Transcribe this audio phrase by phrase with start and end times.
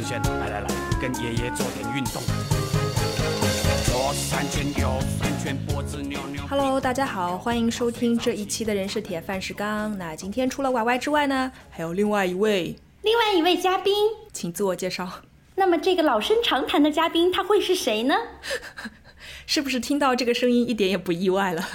[0.00, 0.66] 轩轩，来来来，
[1.00, 2.22] 跟爷爷做点运动。
[3.84, 6.40] 左三圈，右三圈，脖子扭扭。
[6.46, 9.98] Hello，大家好，欢迎收听这一期的人是铁饭是钢。
[9.98, 13.92] 那今天除了 Y Y 之外呢，还有另外一位，另外一位嘉宾，
[14.32, 15.10] 请自我介绍。
[15.56, 18.14] 那么这个老生常谈的嘉宾他会是谁呢？
[19.46, 21.68] 是不是听到这个声音一点也不意外了？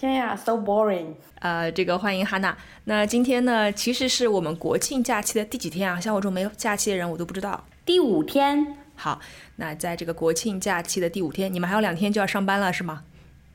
[0.00, 1.08] 天呀，so boring！
[1.40, 2.56] 呃，这个欢迎哈娜。
[2.84, 6.00] 那今天呢，其实是我们国庆假期的第几天啊？
[6.00, 7.62] 像我这种没有假期的人，我都不知道。
[7.84, 9.20] 第五天好，
[9.56, 13.02] 那在这个国庆假期的第五天，你们还有两天就要上班了，是吗？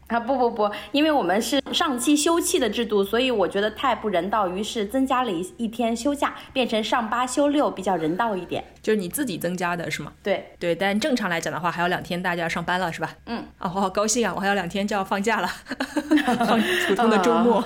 [0.08, 8.64] 啊，不不不，因为我们是上期休憩的制度，所以我觉得太不人道，于是增加了一一天休假，变成上八休六，比较人道一点。
[8.84, 10.14] 就是你自己增加的是吗？
[10.22, 13.09] 对，对，但正常来讲的话，还有两天大家要上班了，是吧？
[13.26, 13.44] 嗯。
[13.58, 14.31] 啊，我好高兴啊！
[14.36, 15.48] 我还有两天就要放假了，
[16.45, 17.64] 放普通的周末。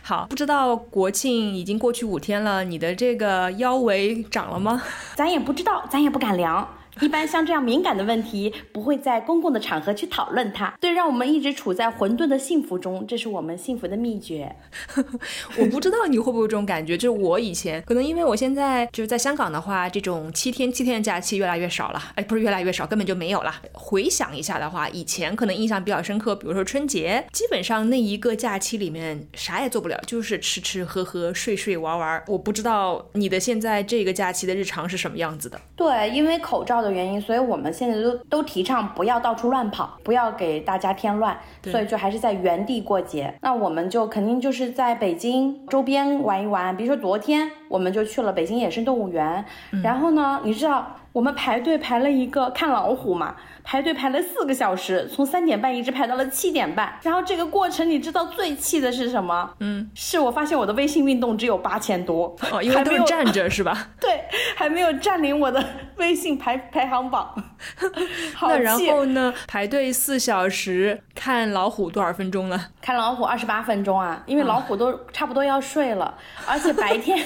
[0.00, 4.82] 好，不知道国庆已经过去五天了，你的这个腰围长了吗？
[5.16, 6.66] 咱也不知道，咱也不敢量。
[7.00, 10.72] 一般像这样敏感的问题，不会在公共的场合去讨论它。
[10.80, 14.54] 对，让我们一直处在混沌的幸福中，这是我们幸福的秘诀。
[15.58, 23.54] 我不知道你会不会有这种感觉，就是我以前可能因为我现在就是在香港的话，这种七天七天的假期越来越少了，哎，不是越来越少，根本就没有了。
[23.72, 32.22] 回想一下的话，以前可能印象比较深刻，比如说春节，基本上那一个假期里面啥也做不了，就是吃吃喝喝、睡睡玩玩。
[32.28, 35.60] 我不知道你的现在这个假期的日常是什么样子的。
[35.76, 43.34] 对，因为口罩的原因，所以我们现在都都提倡不要到处乱跑，不要给大家添乱，所以就还是在原地过节。
[43.40, 49.44] 那我们就肯定就是在北京周边玩一玩，比如说昨天我们就去了北京野生动物园，
[49.82, 56.92] 然后呢，你知道我们排队排了一个看老虎嘛，排队排了四个小时，从三点半一直排到了七点半。
[57.02, 59.48] 然后这个过程你知道最气的是什么？
[59.60, 63.90] 嗯，是我发现我的微信运动只有八千多，哦，因为都是站着是吧？
[64.00, 64.24] 对，
[64.56, 65.64] 还没有占领我的
[65.98, 67.32] 微信排排行榜。
[68.34, 69.32] 好那然后呢？
[69.46, 72.60] 排队四小时看老虎多少分钟了？
[72.82, 76.12] 看老虎二十八分钟啊，因为老虎都差不多要睡了，
[76.44, 77.16] 而且白天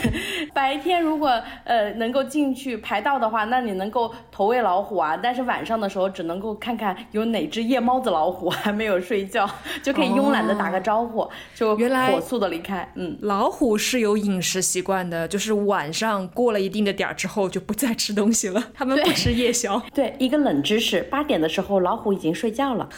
[0.53, 9.49] 白天如果呃能够进去排到的话，那你能够投喂老虎啊，但是晚上的时候只能够看看有哪只夜猫子老虎还没有睡觉，
[9.83, 12.87] 就可以慵懒的打个招呼，就原来火速的离开。
[12.95, 19.83] 嗯，老虎是有饮食习惯的，就是晚上过了一定的点儿之后就不再吃东西了， 他们不吃夜宵。
[19.95, 22.89] 对，一个冷知识，八点的时候老虎已经睡觉了。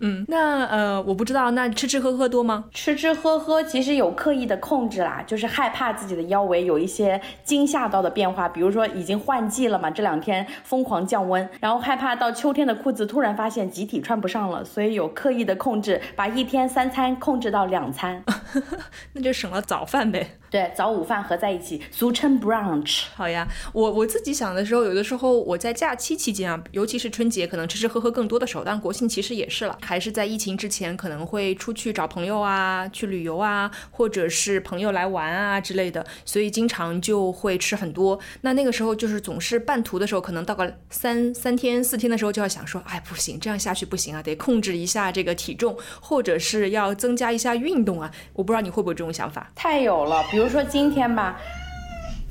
[0.00, 2.64] 嗯，那呃，我不知道，那吃吃喝喝多吗？
[2.72, 18.22] 吃吃喝喝其实有刻意的控制啦，就是害怕自己的腰围有一些惊吓到的变化，比如说已经换季了嘛，这两天疯狂降温，然后害怕到秋天的裤子突然发现集体穿不上了，所以有刻意的控制，把一天三餐控制到两餐，
[19.14, 20.38] 那就省了早饭呗。
[20.54, 23.06] 对，早午饭合在一起，俗称 brunch。
[23.16, 38.16] 好呀，我我自己想的时候，有的时候我在假期期间啊，尤其是春节，可能吃吃喝喝更多的时候，当然国庆其实也是了，还是在疫情之前，可能会出去找朋友啊，去旅游啊，或者是朋友来玩啊之类的，所以经常就会吃很多。
[38.42, 48.08] 那那个时候就是总是半途的时候，可能到个三三天四天的时候，就要想说，哎，不行，这样下去不行啊，得控制一下这个体重，或者是要增加一下运动啊。
[48.34, 49.50] 我不知道你会不会有这种想法？
[49.56, 51.38] 太有了，比如说今天吧，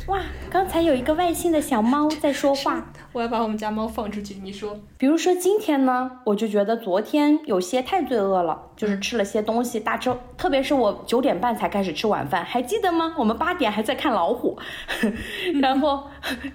[0.07, 0.19] 哇，
[0.49, 2.85] 刚才有一个外星的小猫在说话。
[3.13, 4.75] 我要把我们家猫放出去，你说。
[4.97, 13.13] 比如说今天呢，我就觉得昨天有些太罪恶了，就是吃了些东西，大吃，特别是我九点半才开始吃晚饭，还记得吗？
[13.15, 14.57] 我们八点还在看老虎，
[15.61, 16.05] 然后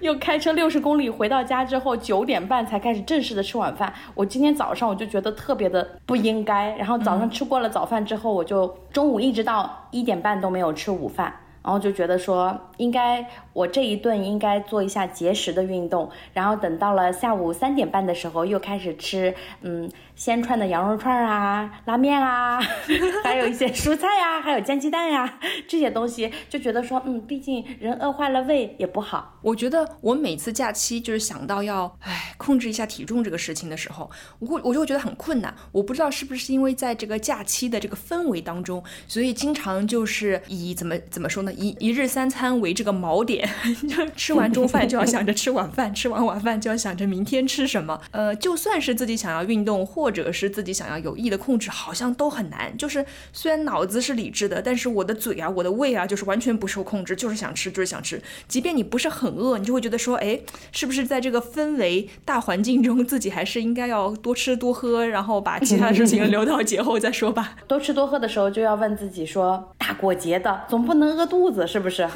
[0.01, 3.93] 又开车六十公里回到家之后，九点半才开始正式的吃晚饭。
[4.15, 11.33] 我今天早上我就觉得特别的不应该，然后早上吃过了早饭之后，我就中午一直到一点半都没有吃午饭。
[11.69, 19.87] 然后就觉得说，应该我这一顿应该做一下节食的运动，然后等到了下午三点半的时候，又开始吃，嗯，
[20.19, 22.59] 鲜串的羊肉串啊、拉面啊，
[23.23, 29.39] 还有一些蔬菜呀、 还有煎鸡蛋呀、这些东西，就觉得说，嗯，毕竟人饿坏了胃也不好。
[29.41, 35.55] 我觉得我每次假期就是想到要唉控制一下体重这个事情的时候，我会我就会觉得很困难。
[35.71, 43.49] 我不知道是不是因为在这个假期的这个氛围当中，所以经常就是以怎么怎么说呢，一一日三餐为这个锚点，
[43.87, 48.01] 就吃完中饭就要想着吃晚饭，吃完晚饭就要想着明天吃什么。
[48.11, 52.75] 呃，就算是自己想要运动，或者是自己想要有意的控制，好像都很难。
[52.77, 58.21] 就是虽然脑子是理智的，但是我的嘴啊，我的胃啊，就是完全不受控制，就是想吃，就是想吃。
[58.47, 60.39] 即便你不是很饿，你就会觉得说，哎，
[60.71, 67.57] 是不是在这个氛围大环境中，自己还是应该要多吃多喝，然后把其他事情留到节后再说吧。
[67.67, 72.07] 多吃多喝的时候，就要问自己说，大大过节的，总不能饿肚子，是不是？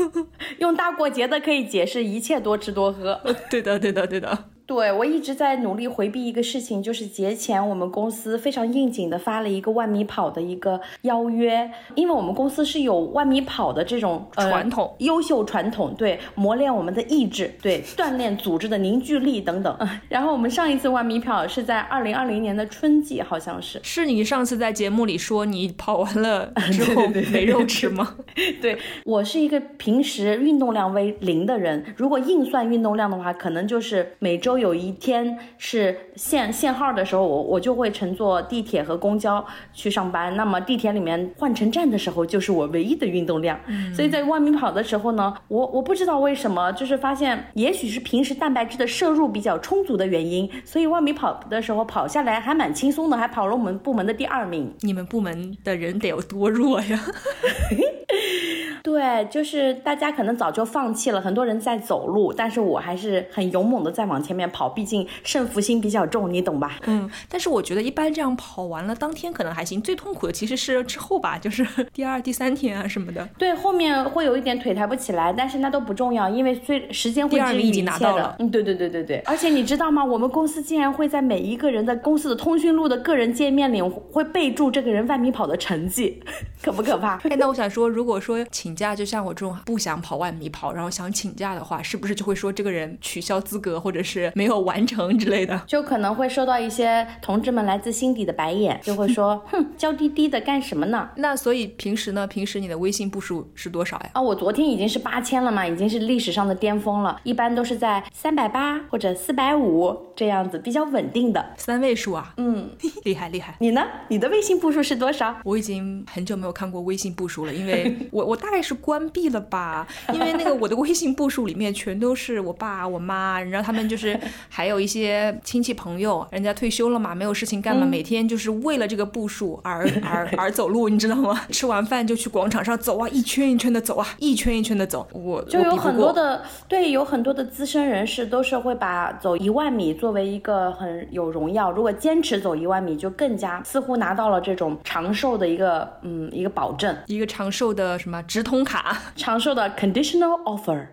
[0.60, 3.18] 用大过节的可以解释一切多吃多喝。
[3.48, 4.50] 对的，对的，对的。
[4.66, 19.76] 对我一直在努力回避一个事情，就是节前我们公司非常应景的发了一个万米跑的一个邀约，因为我们公司是有万米跑的这种传统、优秀传统，对，磨练我们的意志，对，锻炼组织的凝聚力等等。
[20.08, 23.78] 然后我们上一次万米跑是在二零二零年的春季，好像是。
[23.82, 28.16] 是你上次在节目里说你跑完了 之后没肉吃吗？
[28.62, 34.53] 对我是一个平时运动量为零的人，如果硬算运动量的话，可能就是每周。
[34.58, 40.34] 有一天是限限号的时候，我我就会乘坐地铁和公交去上班。
[40.36, 43.58] 那么地铁里面换乘站的时候，就是我唯一的运动量。
[43.94, 54.72] 所以在万米跑的时候呢，我我不知道为什么，就是发现也许是平时蛋白质的摄入比较充足的原因，所以万米跑的时候跑下来还蛮轻松的，还跑了我们部门的第二名。
[54.80, 57.00] 你们部门的人得有多弱呀？
[58.82, 66.78] 对，就是大家可能早就放弃了，很多人在走路，但是我还是很勇猛的在往前面跑，毕竟胜负心比较重，你懂吧？
[66.86, 73.26] 嗯，但是我觉得一般这样跑完了，当天可能还行，最痛苦的其实是之后吧，就是 第二、第三天啊什么的。
[73.38, 78.36] 对，后面会有一点腿抬不起来，但是那都不重要，因为最时间会治愈一切的。
[78.38, 79.22] 嗯，对对对对对。
[79.26, 80.04] 而且你知道吗？
[80.04, 86.22] 我们公司竟然会在每一个人的公司的通讯录的个人界面里会备注这个人万米跑的成绩，
[86.62, 87.16] 可不可怕？
[87.30, 88.74] 哎，那我想说，如果说请。
[88.74, 95.56] 假就像我这种不想跑万米跑，然后想请假的话，是不是就会说这个人取消资格，或者是没有完成之类的？
[95.68, 101.08] 就可能会收到一些同志们来自心底的白眼，就会说， 哼，娇滴滴的干什么呢？
[101.16, 102.26] 那所以平时呢？
[102.26, 104.10] 平时你的微信步数是多少呀？
[104.14, 107.20] 啊，我昨天已经是八千了嘛，已经是历史上的巅峰了。
[107.22, 112.34] 一般都是在三百八或者四百五这样子，比较稳定的三位数啊。
[112.38, 112.70] 嗯，
[113.04, 113.54] 厉害厉害。
[113.60, 113.82] 你呢？
[114.08, 115.36] 你的微信步数是多少？
[115.44, 118.64] 我已经很久没有看过微信步数了，因为我我大概。
[118.64, 119.86] 是关闭了吧？
[120.10, 131.38] 因为那个我的微信步数里面全都是我爸我妈，然后他们就是还有一些亲戚朋友，人家退休了嘛，没有事情干嘛，每天就是为了这个步数而而而走路，你知道吗？
[131.52, 135.06] 吃完饭就去广场上走啊，一圈一圈的走啊，一圈一圈的走。
[135.12, 141.70] 我就有很多的对，有很多的资深人士都是会把走一万米作为一个很有荣耀。
[141.70, 148.64] 如果坚持走一万米，就更加似乎拿到了这种长寿的一个嗯一个保证，一个长寿的什么直通。
[148.64, 150.86] 卡长寿的 conditional offer。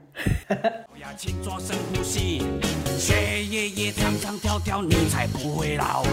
[0.91, 2.43] 不要轻做深呼吸，
[2.97, 6.03] 学爷爷唱唱跳跳，你才不会老。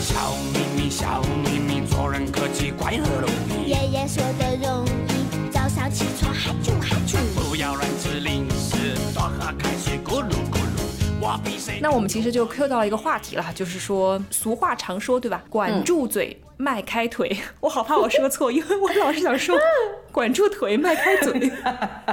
[0.00, 3.70] 笑眯眯，笑眯眯，做人客气，快乐容易。
[3.70, 7.16] 爷爷说的容易，早上起床嗨啾嗨啾。
[7.34, 9.70] 不要乱吃零食，多喝开？
[11.80, 15.42] 那我们其实就 Q 到了一个话题了，就是说俗话常说，对吧？
[15.48, 16.40] 管住嘴。
[16.60, 19.56] 迈开腿， 我好怕我说错，因为我老是想说
[20.10, 21.52] 管住腿，迈开嘴。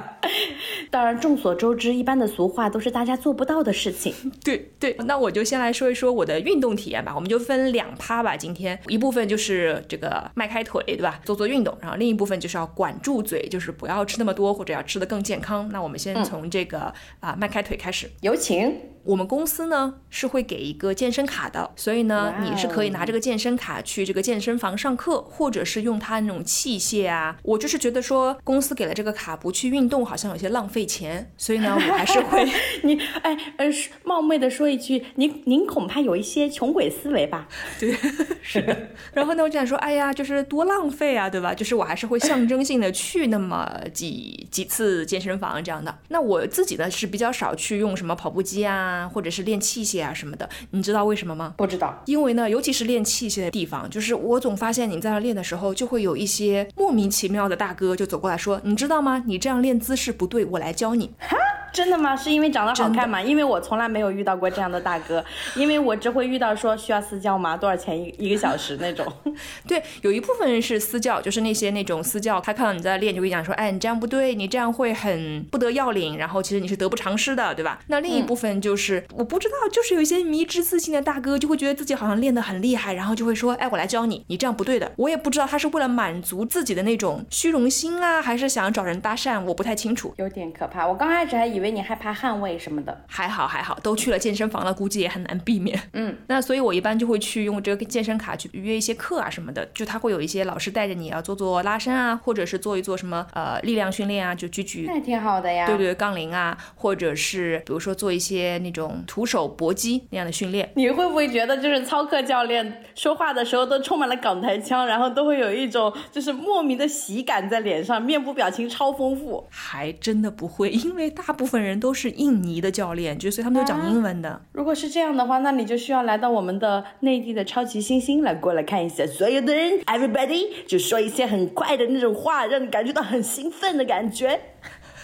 [0.92, 4.14] 当然，众所周知，一般的俗话都是大家做不到的事情。
[4.44, 7.12] 对对，那我就先来说一说我的运动体验吧。
[7.16, 8.38] 我们就分两趴吧。
[8.38, 11.20] 今天一部分就是这个迈开腿，对吧？
[11.26, 15.68] 做做运动，然后另一部分就是要管住嘴，就是不要吃那么多，或者要吃的更健康。
[15.70, 18.80] 那我们先从这个啊迈开腿开始，有请。
[19.06, 27.38] 我们公司呢是会给一个健身卡的，所以呢你是可以拿这个健身卡去这个健身房上课，或者是用它那种器械啊。
[27.44, 32.44] 我就是觉得说公司给了这个卡不去运动，好像有些浪费钱，所以呢我还是会。
[32.82, 33.68] 你哎呃
[34.04, 37.48] 冒昧的说一句，您您恐怕有一些穷鬼思维吧？
[37.80, 37.96] 对，
[38.42, 38.90] 是的。
[39.14, 41.54] 然后呢我就想说，哎呀，就是多浪费啊，对吧？
[41.54, 45.96] 就是我还是会象征性的去那么几几次健身房这样的。
[46.08, 48.95] 那我自己呢是比较少去用什么跑步机啊。
[48.96, 51.54] 啊，或者是练器械啊什么的，你知道为什么吗？
[51.58, 59.24] 不知道，因为呢，尤其是练器械的地方，就是我总发现你在那练的时候，就会有一些莫名其妙的大哥就走过来说，你知道吗？
[59.26, 61.12] 你这样练姿势不对，我来教你。
[61.20, 61.36] 哈。
[61.74, 62.16] 真的吗？
[62.16, 63.22] 是因为长得好看吗？
[63.22, 65.22] 因为我从来没有遇到过这样的大哥，
[65.58, 67.58] 因为我只会遇到说需要私教吗？
[67.58, 69.06] 多少钱一一个小时那种？
[69.68, 77.78] 对，有一部分人是私教，就是那些那种私教，他看到你在练，就会讲说，哎，你这样不对，你这样会很不得要领，然后其实你是得不偿失的，对吧？
[77.88, 84.92] 那另一部分就是我不知道，就是有一些迷之自信的大哥，就会觉得自己好像练得很厉害，然后就会说，哎，我来教你，你这样不对的。
[84.96, 90.14] 我也不知道他是为了满足自己的那种虚荣心啊，还是想找人搭讪，我不太清楚。
[90.18, 90.88] 有点可怕。
[90.88, 91.66] 我刚开始还以为。
[91.76, 93.04] 你害怕捍卫什么的。
[93.06, 95.78] 还好还好，都去了健身房了，估计也很难避免。
[95.92, 105.68] 嗯， 那所以我一般就会去用这个健身卡去约一些课啊什么的，就他会有一些老师带着你要做做拉伸啊，或者是做一做什么呃力量训练啊，就举举那挺好的呀。
[105.68, 110.70] 对对，杠铃啊，或者是比如说做一些那种徒手搏击那样的训练。
[110.76, 119.46] 你会不会觉得，就是操课教练说话的时候都充满了港台腔，然后都会有一种就是莫名的喜感在脸上，面部表情超丰富？
[119.50, 124.42] 还真的不会，因为大部分人都是印尼的教练，就所以他们都讲英文的。
[124.52, 134.40] 如果是这样的话，那你就需要来到我们的内地的超级星星来过来看一下，所有的人，everybody 就说一些很快的那种话，让你感觉到很兴奋的感觉。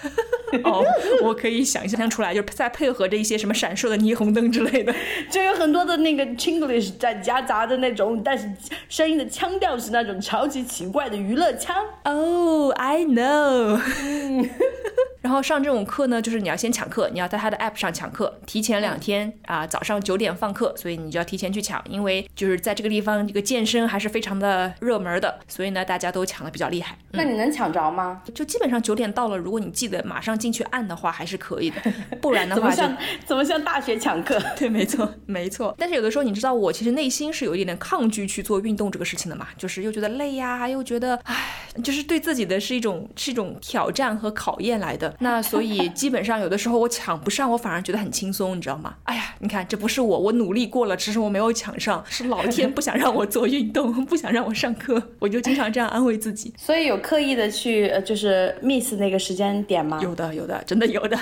[0.63, 0.84] 哦，
[1.24, 4.93] 我可以想象出来，就是再配合着一些什么闪烁的霓虹灯之类的。
[5.31, 8.50] 就有很多的那个 Chinglish 在夹杂的那种，但是
[8.89, 11.75] 声音的腔调是那种超级奇怪的娱乐腔。
[12.03, 13.79] Oh,、i know。
[15.21, 26.97] 然后上这种课呢，就是你要先抢课，你要在他的 app 上抢课，提前两天啊、早上九点放课，所以你就要提前去抢，因为就是在这个地方，这个健身还是非常的热门的，所以呢，大家都抢的比较厉害。
[27.11, 28.21] 那你能抢着吗？
[28.33, 31.79] 就基本上九点到了，如果你记得马上进去按的话，还是可以的，
[32.19, 34.41] 不然的话怎么像怎么像大学抢课？
[34.57, 35.75] 对，没错，没错。
[35.77, 41.35] 但是有的时候，你知道，我其实内心是有一点点抗拒去做运动这个事情的嘛，就是又觉得累呀，又觉得，唉，
[41.83, 45.11] 就是对自己的是一种是一种挑战和考验来的。
[45.20, 48.96] 那所以基本上有的时候我抢不上，我反而觉得很轻松，你知道吗？
[49.06, 56.53] 哎呀，你看，这不是我，我努力过了，只是我没有抢上， 是老天不想让我做运动， 不想让我上课，我就经常这样安慰自己。
[56.58, 60.00] 所以有刻意的去呃，就是 miss 那个时间点吗？
[60.01, 61.18] 有的，有的，真的有的。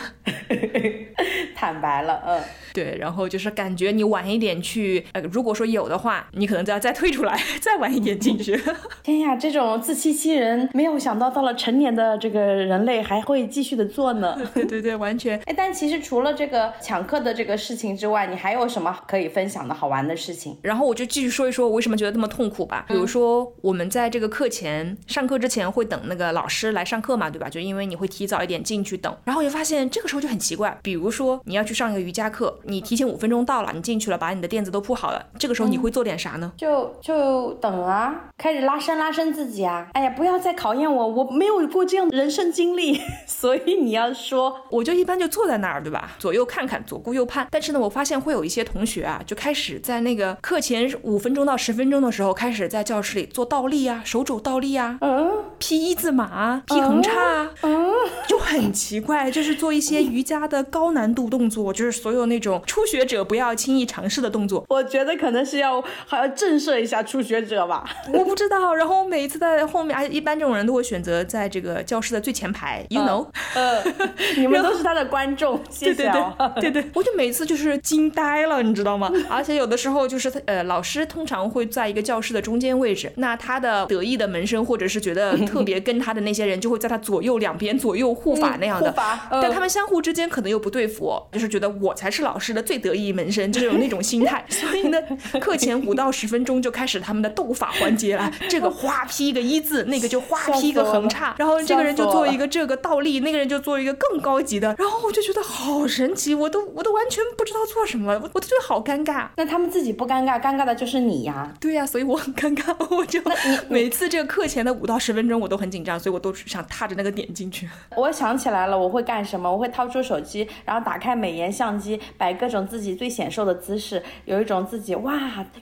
[1.56, 2.42] 坦白了，嗯。
[2.72, 8.58] 对，然后就是感觉你晚一点去，呃，如果说有的话，你可能就要再退出来，再晚一点进去。
[9.02, 14.38] 天呀，这种自欺欺人，没有想到到了成年的这个人类还会继续的做呢。
[14.54, 15.40] 对对对，完全。
[15.48, 20.58] 哎，但其实除了这个抢课的这个事情之外，你还有什么可以分享的好玩的事情？
[20.62, 22.86] 然后我就继续说一说我为什么觉得那么痛苦吧。
[22.88, 27.48] 比如说，我们在这个课前上课之前会等那个老师来上课嘛，对吧？
[27.50, 30.78] 就因为你会提早一点进去等，然后就发现这个时候就很奇怪。
[30.84, 36.52] 比如说你要去上一个瑜伽课，你提前五分钟到了，你进去了，把你的垫子都铺好了，这个时候你会做点啥呢？
[36.58, 39.88] 就就等啊，开始拉伸拉伸自己啊！
[39.94, 46.12] 哎呀，不要再考验我，我没有过这样的人生经历， 所以你要说，我就一般就坐在那儿，对吧？
[46.20, 47.48] 左右看看，左顾右盼。
[47.52, 57.92] 但是呢，我发现会有一些同学啊，就开始在那个课前五分钟到十分钟的时候，开始在教室里做倒立啊，手肘倒立啊，嗯劈一字马啊，劈横叉啊，嗯，
[58.28, 64.66] 就很奇怪，就是做一些瑜伽的高难度动作，就是所有那种初学者不要轻易尝试的动作。
[64.70, 67.84] 我觉得可能是要还要震慑一下初学者吧。
[68.14, 73.28] 我不知道，然后我每一次在后面，而且一般这种人都会选择在这个教室的最前排，you know。
[73.60, 73.84] 呃，
[74.38, 76.52] 你们都是他的观众，谢谢对对哦。
[76.56, 79.12] 对对对，我就每次就是惊呆了，你知道吗？
[79.30, 94.46] 而且有的时候就是呃，老师通常会在一个教室的中间位置，那他的得意的门生或者是觉得特别跟他的那些人，就会在他左右两边左右护法那样的护法，嗯但他们相互之间可能又不对付，就是觉得我才是老师的最得意门生，就是有那种心态。
[94.50, 94.98] 所以呢，
[95.40, 109.28] 课前五到十分钟就开始他们的斗法环节了，这个花劈一个一字，那个就花劈一个横叉，然后这个人就做一个这个倒立，那个人就做一个更高级的，然后我就觉得好神奇，我都我都完全不知道做什么，我我就觉得好尴尬。
[109.36, 111.52] 那他们自己不尴尬，尴尬的就是你呀。
[111.60, 113.20] 对呀、所以我很尴尬，我就
[113.68, 117.68] 每次这个课前的五到十分钟我都很紧张，所以我都是想踏着那个点进去。
[117.98, 119.52] 我想起来了，我会干什么？
[119.52, 125.14] 我会掏出手机，然后打开美颜相机，摆各种自己最显瘦的姿势，有一种自己哇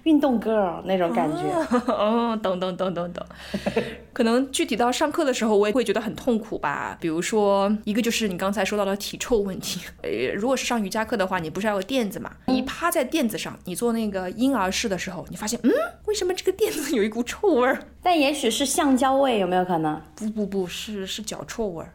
[0.03, 1.43] 运动 girl 那种感觉。
[1.87, 3.25] 哦，等等等等等。
[4.13, 6.97] 可能具体到上课的时候，我也会觉得很痛苦吧。
[6.99, 9.79] 比如说，一个就是你刚才说到的体臭问题。
[10.03, 12.31] 呃，如果是上瑜伽课的话，你不是要有垫子嘛？
[12.47, 15.71] 你趴在垫子上，你做那个婴儿式的时候，你发现，嗯，
[16.05, 17.79] 为什么这个垫子有一股臭味儿？
[18.01, 20.01] 但也许是橡胶味，有没有可能？
[20.15, 21.93] 不不不是是脚臭味儿。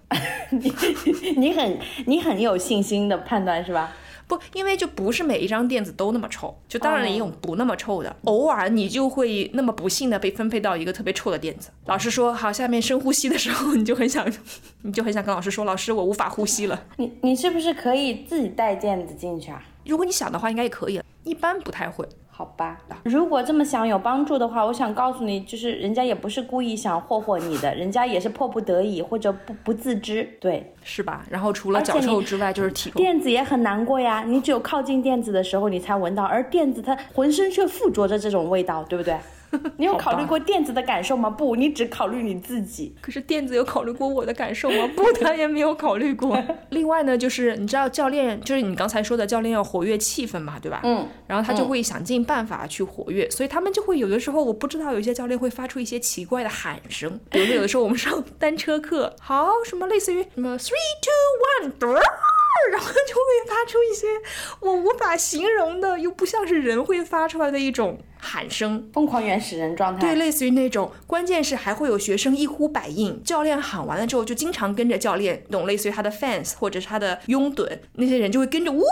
[1.37, 3.93] 你很你很有信心的判断是吧？
[4.35, 11.71] 不，因为就不是每一张垫子都那么臭，就当然也有不那么臭的，偶尔你就会那么不幸的被分配到一个特别臭的垫子。
[11.87, 14.27] 老师说好，下面深呼吸的时候，你就很想，
[14.83, 16.85] 你就很想跟老师说，老师我无法呼吸了。
[16.97, 19.63] 你你是不是可以自己带垫子进去啊？
[19.85, 22.07] 如果你想的话，应该也可以，一般不太会。
[22.35, 30.27] 好吧，如果这么想有帮助的话，我想告诉你，就是人家也不是故意想霍霍你的，人家也是迫不得已或者不不自知。
[30.41, 31.27] 对，是吧？
[31.29, 32.97] 然后除了脚臭之外，就是体臭。
[32.97, 39.15] 垫子也很难过呀，你只有靠近垫子的时候你才闻到，而垫子它浑身却附着着这种味道，对不对？
[39.77, 41.29] 你有考虑过垫子的感受吗？
[41.29, 42.95] 不，你只考虑你自己。
[43.01, 44.89] 可是垫子有考虑过我的感受吗？
[44.97, 46.41] 不， 他也没有考虑过。
[46.71, 50.81] 另外呢，就是你知道教练，就是你刚才说的教练要活跃气氛嘛，对吧？
[50.85, 60.71] 嗯，然后他就会想尽办法去活跃，所以他们就会有的时候，我不知道有一些教练会发出一些奇怪的喊声，比如说有的时候我们上单车课，好什么类似于什么 three
[61.03, 61.95] two one，
[62.71, 64.07] 然后就会发出一些
[64.61, 68.89] 我无法形容的，又不像是人会发出来的一种喊声。
[68.93, 70.01] 疯狂原始人状态。
[70.01, 78.83] 对，类似于那种，关键是还会有学生一呼百应，教练喊完了之后就经常跟着教练，懂类似于他的 fans 或者是他的拥趸，那些人就会跟着呜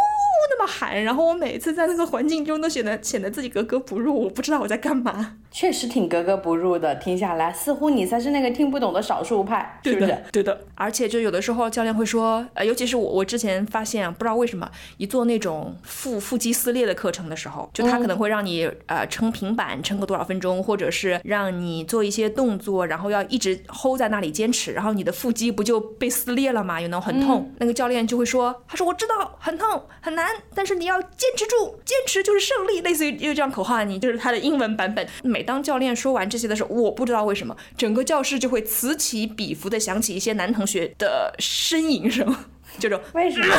[0.51, 5.37] 那么喊，然后我每次在那个环境中都显得显得自己格格不入，我不知道我在干嘛。
[5.53, 6.95] 确实挺格格不入的。
[6.97, 10.19] 听下来，似乎你才是那个听不懂的少数派，是不是？
[10.33, 10.61] 对的。
[10.75, 26.81] 而且就有的时候教练会说，呃，尤其是我，我之前发现啊，不知道为什么，一做那种腹腹肌撕裂的课程的时候，就他可能会让你、呃撑平板撑个多少分钟，或者是让你做一些动作，然后要一直 hold 在那里坚持，然后你的腹肌不就被撕裂了吗？
[26.81, 35.07] 有那种很痛，那个教练就会说，他说我知道很痛很难，但是你要坚持住，坚持就是胜利，类似于就这样口号，你就是他的英文版本。
[35.23, 42.35] 每当教练说完这些的时候，我不知道为什么，整个教室就会此起彼伏的响起一些男同学的呻吟声，
[42.81, 43.55] 这种为什么？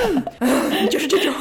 [0.90, 1.32] 就是这种，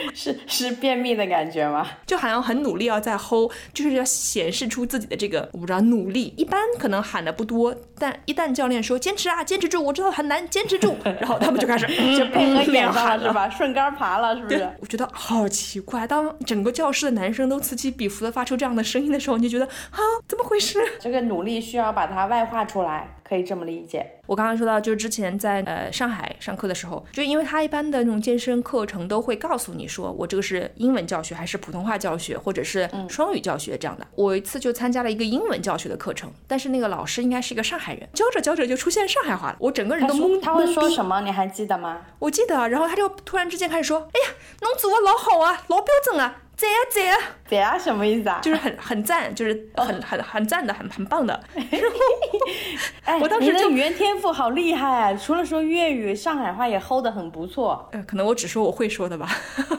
[0.14, 1.86] 是是便秘的感觉吗？
[2.06, 6.32] 就好像很努力要在 hold，就是要显示出自己的这个我不知道努力。
[6.36, 11.86] 一般可能喊的不多，但一旦教练说坚持啊，坚持住，我知道很难，坚持住， 然后他们就开始
[12.16, 13.48] 就配合演练上喊了是吧？
[13.50, 16.06] 顺杆爬了是不是？，我觉得好奇怪。
[16.06, 20.78] 当整个教室的男生都此起彼伏的发出这样的声音的时候，你就觉得啊，怎么回事？
[21.00, 24.06] 这个努力需要把它外化出来，可以这么理解。
[24.26, 34.06] 我刚刚说到，就是之前在呃上海上课的时候，就因为他一般的那种健身课程都会告诉你说，我这个是英文教学还是普通话教学，或者是双语教学这样的。
[34.14, 41.20] 我一次就参加了一个英文教学的课程，但是那个老师应该是一个上海人，教着教着就出现上海话了，我整个人都懵说他会说什么？
[41.20, 42.02] 你还记得吗？
[42.18, 48.40] 我记得啊，然后他就突然之间开始说，哎呀，侬做的老好啊，老标准啊，赞啊赞啊，对啊，什么意思啊？
[48.42, 51.40] 就是很很赞，就是很很很赞的，很很棒的。
[53.04, 57.88] 哎， 我当时的语言天赋好厉害，除了说粤语，上海话也 hold 得很不错。
[57.92, 59.30] 呃，可能我只说我会说的吧，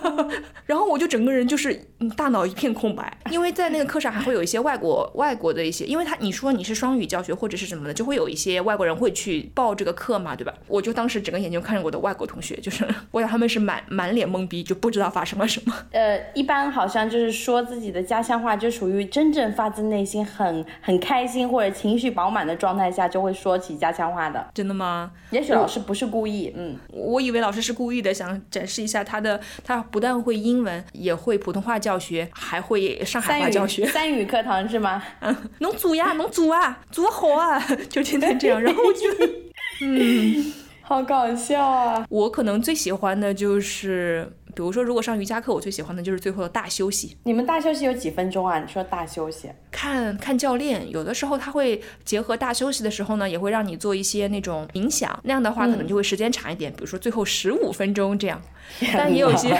[0.65, 10.53] 然后我就整个人就是嗯大脑一片空白，因为在那个课上还会有一些外国外国的一些，因为他你说你是双语教学或者是什么的，就会有一些外国人会去报这个课嘛，对吧？
[10.67, 15.75] 我就当时整个眼睛看着我的外国同学，就是我想他们是满满脸懵逼，就不知道发生了什么。
[15.91, 24.45] 呃，一般好像就是说自己的家乡话，就属于真正发自内心很很开心或者情绪饱满的状态下，就会说起家乡话的。
[24.53, 25.11] 真的吗？
[25.31, 33.85] 也许老师不是故意，嗯，我以为老师是故意的，想展示一下他的，他不但会英文，也会普通话教学，还会上海话教学。
[33.87, 35.01] 三语课堂是吗？
[35.21, 38.61] 嗯， 能做呀，能做啊，做好啊， 就天天这样。
[38.61, 42.03] 然后我觉得，好搞笑啊！
[42.09, 44.27] 我可能最喜欢的就是，
[44.59, 47.15] 比如说，如果上瑜伽课，我最喜欢的就是最后的大休息。
[47.23, 48.59] 你们大休息有几分钟啊？
[48.59, 58.41] 你说大休息，看看教练，有的时候他会结合大休息的时候呢，也会让你做一些那种冥想，那样的话可能就会时间长一点，比如说最后十五分钟这样。
[58.93, 59.57] 但也有些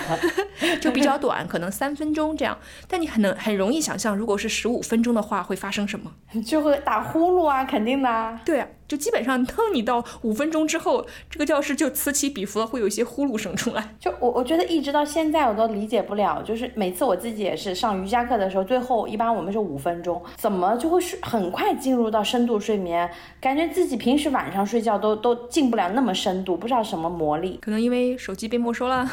[0.81, 2.57] 就比较短，可能三分钟这样。
[2.85, 6.11] 但你很能很容易想象，如果是十五分钟的话，会发生什么？
[6.45, 8.41] 就会打呼噜啊，肯定的啊。
[8.43, 13.95] 对啊，就基本上当你到五分钟之后，这个教室就此起彼伏了，会有一些呼噜声出来。
[13.99, 23.07] 就我我觉得一直到现在我都理解不了，就是每次我自己也是上瑜伽课的时候，最后一般我们是五分钟，怎么就会睡很快进入到深度睡眠？
[23.39, 27.59] 感觉自己平时晚上睡觉都都进不了那么深度，不知道什么魔力。
[27.61, 29.07] 可能因为手机被没收了。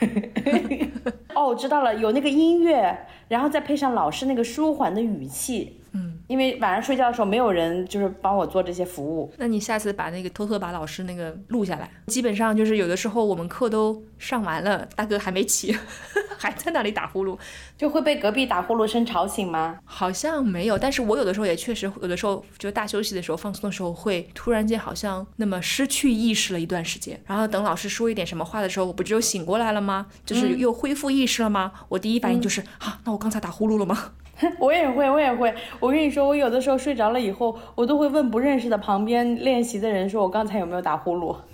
[1.34, 5.80] 哦，我知道了，有那个音乐，然后再配上老师那个舒缓的语气。
[5.92, 11.90] 嗯，因为晚上睡觉的时候没有人就是帮我做这些服务，那你下次把那个偷偷把老师那个录下来。
[12.06, 15.76] 基本上就是有的时候我们课都上完了，大哥还没起，
[16.38, 17.38] 还在那里打呼噜。
[17.76, 19.78] 就会被隔壁打呼噜声吵醒吗？
[19.84, 30.06] 好像没有，但是我有的时候也确实有的时候就大休息的时候放松的时候会突然间好像那么失去意识了一段时间，然后等老师说一点什么话的时候，我不就醒过来了吗？
[30.24, 31.72] 就是又恢复意识了吗？
[31.88, 34.12] 我第一反应就是啊，那我刚才打呼噜了吗？
[34.58, 35.52] 我也会，我也会。
[35.80, 41.36] 我跟你说，我有的时候睡着了以后，我都会问不认识的旁边练习的人说，我刚才有没有打呼噜？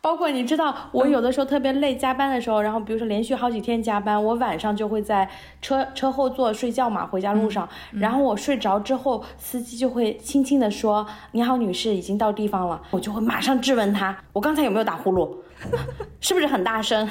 [0.00, 5.28] 包括你知道，我有的时候特别累，加班的时候，然后比如说连续好几天加班，我晚上就会在
[5.60, 15.28] 车车后座睡觉嘛，回家路上，然后我睡着之后，司机就会轻轻的说：“你好，女士，已经到地方了。”我就会马上质问他：“我刚才有没有打呼噜？
[16.20, 17.08] 是不是很大声？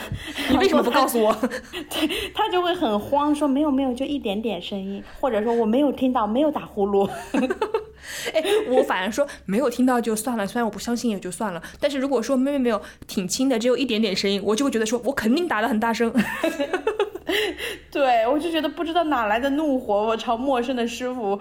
[0.49, 1.33] 你为什么不告诉我？
[1.71, 7.09] 对他就会很慌，说没有没有，就一点点声音，或者说我没有听到，没有打呼噜。
[8.33, 11.61] 哎，我反而说没有听到就算了，虽然我不相信也就算了。
[11.79, 16.13] 但是如果说没有没有，挺轻的，只有一点点声音，我就会觉得说我肯定打的很大声。
[17.91, 21.39] 对，我就觉得不知道哪来的怒火，我朝陌生的师傅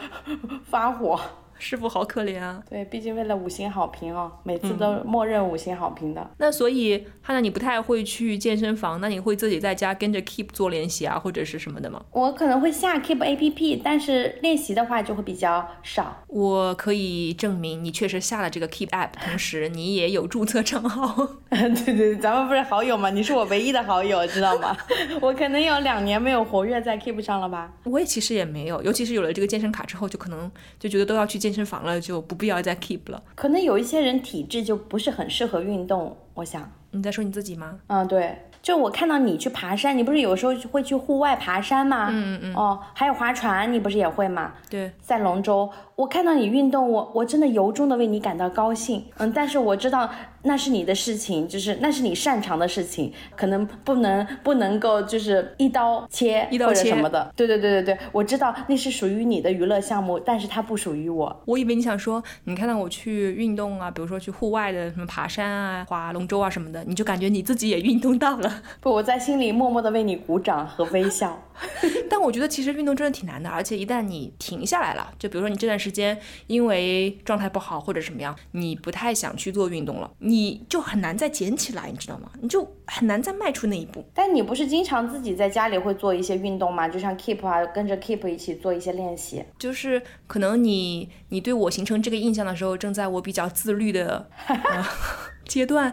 [0.69, 1.21] 发火。
[1.59, 2.63] 师傅好可怜啊！
[2.69, 6.31] 对，毕竟为了五星好评哦，每次都默认五星好评的。
[6.39, 12.03] 那所以，汉娜你不太会去健身房，那你会自己在家跟着 Keep 做练习啊，或者是什么的吗？
[12.13, 16.25] 我可能会下 Keep A P P，但是练习的话就会比较少。
[16.29, 21.27] 我可以证明你确实下了这个 Keep App，同时你也有注册账号。
[21.51, 23.11] 对对对，咱们不是好友吗？
[23.11, 24.77] 你是我唯一的好友，知道吗？
[25.21, 27.73] 我可能有两年没有活跃在 Keep 上了吧？
[27.85, 33.23] 我也其实也没有，尤其是有了这个健身卡之后，就可能就觉得都要去健身房了，就不必要再 Keep 了。
[33.35, 36.71] 可能有一些人体质就不是很适合运动，我想。
[36.91, 37.79] 你在说你自己吗？
[37.89, 38.37] 嗯，对。
[38.63, 42.09] 就我看到你去爬山，你不是有时候会去户外爬山吗？
[42.11, 42.55] 嗯嗯嗯。
[42.57, 44.55] 哦，还有划船，你不是也会吗？
[44.69, 49.05] 对，在龙舟，我看到你运动，我我真的由衷的为你感到高兴。
[49.19, 50.11] 嗯，但是我知道
[50.47, 57.31] 那是你的事情，就是那是你擅长的事情，可能不能不能够就是一刀切一刀切什么的。
[57.37, 61.43] 对对对对对，我知道那是属于你的娱乐项目，但是它不属于我。
[61.45, 68.63] 我以为你想说，你看到我去运动啊，比如说去户外的什么爬山啊、划龙舟啊什么的，你就感觉你自己也运动到了。
[68.81, 71.43] 不，我在心里默默的为你鼓掌和微笑。
[72.09, 82.31] 但我觉得其实运动真的挺难的，而且一旦你停下来了，就比如说你这段时间因为状态不好或者什么样，你不太想去做运动了，你就很难再捡起来，你知道吗？
[82.41, 84.05] 你就很难再迈出那一步。
[84.15, 86.89] 但你不是经常自己在家里会做一些运动吗？
[86.89, 89.45] 就像 Keep 啊，跟着 Keep 一起做一些练习。
[89.59, 94.29] 就是可能你你对我形成这个印象的时候，正在我比较自律的。
[95.47, 95.91] 阶段，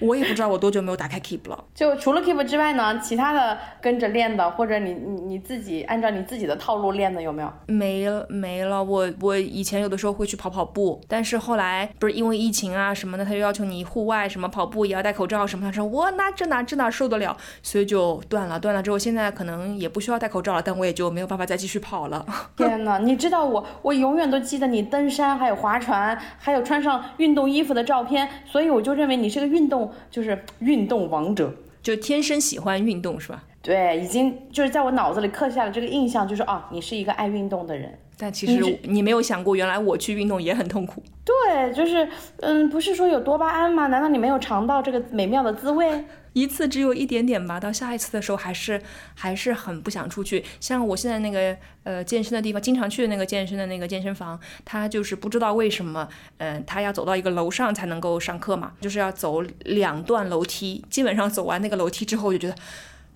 [0.00, 1.64] 我也不知道我多久没有打开 Keep 了。
[1.74, 7.52] 就除了 Keep 之外呢，其他的跟着练的，或者你你你自己按照你自己的套路练的有没有？
[7.66, 8.82] 没了没了。
[8.82, 15.64] 我我以前有的时候会去跑跑步，但是后来不是因为疫情啊什么的，他就要求你户外什么跑步也要戴口罩什么。
[15.64, 18.58] 他说我那这哪这哪受得了，所以就断了。
[18.58, 22.24] 断了之后，现在可能也不需要戴口罩了，但我也就没有办法再继续跑了。
[22.56, 33.42] 天哪，你知道我我永远都记得你登山，还有划船，还有穿上运动衣服的照片，所以我我就认为你是个运动，就是运动王者，就天生喜欢运动是吧？
[33.60, 37.98] 对，已经就是在我脑子里刻下了这个印象，就是啊，你是一个爱运动的人。
[38.20, 41.02] 但其实你没有想过，原来我去运动也很痛苦。
[41.24, 42.08] 对，就是
[42.40, 43.86] 嗯，不是说有多巴胺吗？
[43.86, 46.04] 难道你没有尝到这个美妙的滋味？
[46.32, 48.80] 一次只有一点点吧，到下一次的时候还是
[49.14, 50.44] 还是很不想出去。
[50.60, 60.84] 像我现在那个呃健身的地方，经常去的那个健身的那个健身房，他就是不知道为什么，嗯，他要走到一个楼上才能够上课嘛，就是要走两段楼梯。
[60.90, 62.54] 基本上走完那个楼梯之后，就觉得，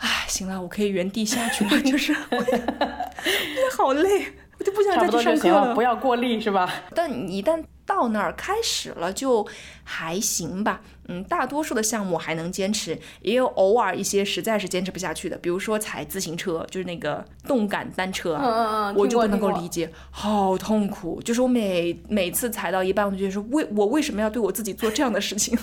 [0.03, 4.27] 唉，行了，我可以原地下去了，就是 我好累，
[4.59, 5.75] 我就不想再去上课了。
[5.75, 6.69] 不要过力是吧？
[6.93, 9.47] 但你一旦到那儿开始了，就
[9.85, 10.81] 还行吧。
[11.09, 21.21] 嗯，大多数的项目还能坚持，也有偶尔一些实在是坚持不下去的，比如说踩自行车，就是那个动感单车，嗯嗯嗯，我就不能够理解，好痛苦。
[21.23, 25.57] 就是我每每次踩到一半，我就觉得说，为我为什么要对我自己做这样的事情？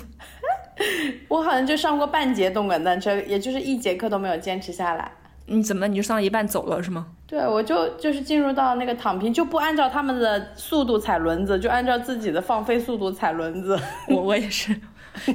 [1.28, 5.12] 我好像就上过半节动感单车，也就是一节课都没有坚持下来。
[5.46, 7.08] 你怎么你就上了一半走了是吗？
[7.26, 13.80] 对，我就就是进入到那个躺平，就不按照他们的速度踩轮子，就按照自己的放飞速度踩轮子。
[14.10, 14.80] 我我也是。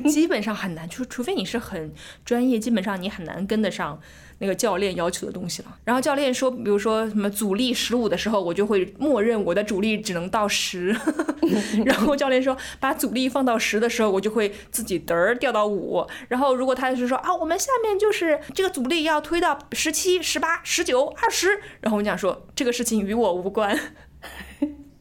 [0.09, 1.93] 基本上很难，就除非你是很
[2.25, 4.01] 专业，基本上你很难跟得上
[4.38, 5.79] 那个教练要求的东西了。
[5.85, 10.94] 然后教练说，比如说什么阻力十五的时候，我就会默认我的阻力只能到十。
[11.85, 16.07] 然后教练说把阻力放到十的时候，我就会自己嘚儿掉到五。
[16.29, 23.79] 然后如果他就是说啊，我们下面就是这个阻力要推到十七、十八、十九、二十，然后我讲说这个事情与我无关。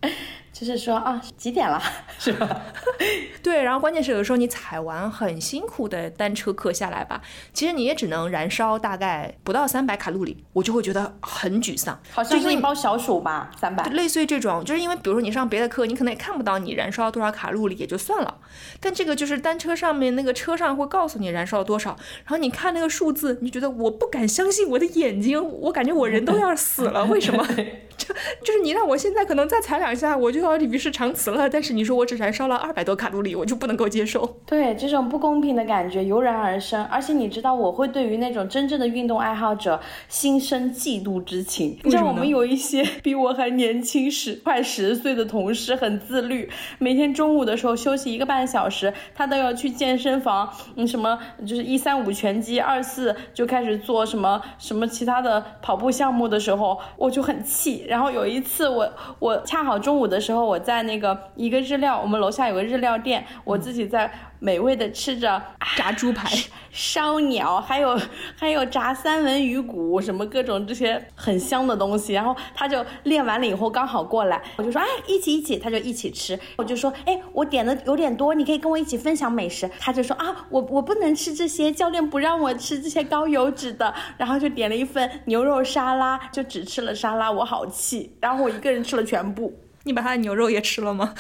[0.64, 1.82] 就是说啊，几点了，
[2.18, 2.62] 是吧？
[3.44, 7.22] 对，然后关键是有的时候你踩完很辛苦的单车课下来吧，
[7.54, 12.00] 其实你也只能燃烧大概不到三百卡路里，我就会觉得很沮丧。
[12.12, 13.84] 好像是一包小薯吧，三百。
[13.90, 18.38] 类似于这种，就是因为比如说你上别的课，你可能也看不到你燃烧多少卡路里，也就算了。
[18.80, 21.92] 但这个就是单车上面那个车上会告诉你燃烧了多少，
[22.24, 27.46] 然后你看那个数字，你觉得我不敢相信我的眼睛，我感觉我人都要死了，为什么？
[27.96, 28.08] 就
[28.44, 31.50] 就是你让我现在可能再踩两下，我就要与世长辞了。
[31.50, 34.38] 但是你说我只只燃烧了二百多卡路里，我就不能够接受。
[34.46, 41.80] 对这种不公平的感觉油然而生，而且你知道，我会对于那种真正的运动爱好者心生嫉妒之情。
[41.84, 57.86] 你知道，我们有一些比我还年轻十快十岁的同事，很自律，每天中午的时候休息一个半小时，他都要去健身房，嗯，什么就是一三五拳击，二四就开始做什么什么其他的跑步项目的时候，我就很气。
[57.88, 58.88] 然后有一次，我
[59.18, 64.12] 我恰好中午的时候，我在那个一个日料，我们楼下有个日料店，我自己在。
[64.44, 65.42] 美味的吃着
[65.78, 66.30] 炸猪排、
[66.70, 67.98] 烧鸟，还有
[68.36, 72.12] 还有炸三文鱼骨，什么各种这些很香的东西。
[72.12, 76.38] 然后他就练完了以后刚好过来，我就说哎一起一起，他就一起吃。
[76.58, 79.72] 我就说哎我点的有点多，你可以跟我一起分享美食。
[79.80, 83.94] 他就说啊我我不能吃这些，教练不让我吃这些高油脂的。
[84.18, 88.14] 然后就点了一份牛肉沙拉，就只吃了沙拉，我好气。
[88.20, 89.54] 然后我一个人吃了全部。
[89.84, 91.14] 你把他的牛肉也吃了吗？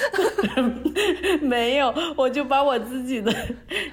[1.41, 3.33] 没有，我就把我自己的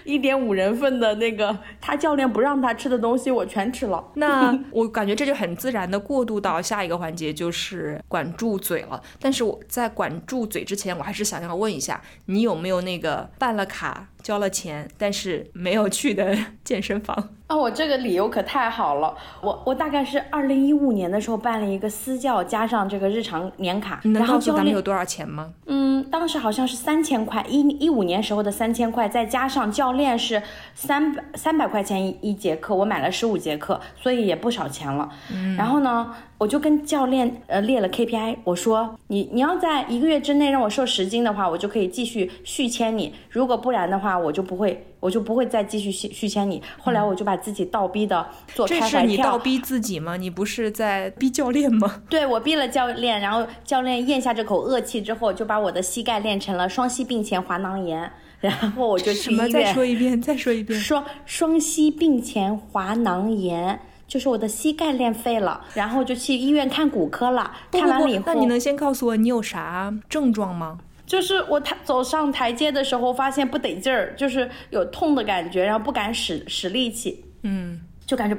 [0.04, 4.04] 一点五人份的那个他教练不让他吃的东西，我全吃了。
[4.14, 9.02] 那我感觉这就很自然的过渡到下一个环节，就是管住嘴了。
[9.20, 14.09] 但是我在管住嘴之前，我还是想要问一下，你有没有那个办了卡？
[14.22, 17.56] 交了钱，但是没有去的 健身房啊！
[17.56, 24.00] 我这个理由可太好了，我我大概是二零一五年的时候办了一个私教，加上这个日常年卡。
[24.04, 25.50] 你能告诉咱们有多少钱吗？
[25.66, 30.42] 嗯，当时好像是三千块，一一五年时候的三千块，再加上教练是
[30.75, 35.09] 三百三百块钱一一节课，我买了十五节课，所以也不少钱了。
[35.33, 36.14] 嗯，然后呢？
[36.38, 46.62] 我就跟教练呃列了 KPI，我说你你要在一个月之内让我瘦十斤的话，我就可以继续续签你；如果不然的话，我就不会我就不会再继续续续签你。
[46.78, 49.00] 后来我就把自己倒逼的做开怀跳。
[49.00, 50.16] 这是你倒逼自己吗？
[50.16, 52.02] 你不是在逼教练吗？
[52.08, 59.50] 对，我逼了教练，然后教练咽下这口恶气之后，就把我的膝盖练成了双膝并前滑囊炎，然后我就去医院。
[59.50, 60.78] 再说一遍，再说一遍。
[60.78, 63.80] 双双膝并前滑囊炎。
[64.10, 67.48] 就是我的膝盖练废了，然后就去医院看骨科了。
[67.70, 70.80] 看完了以后，那你能先告诉我你有啥症状吗？
[71.11, 77.25] 就是我台走上台阶的时候，发现不得劲儿，就是有痛的感觉，然后不敢使使力气。
[77.42, 78.38] 嗯，就感觉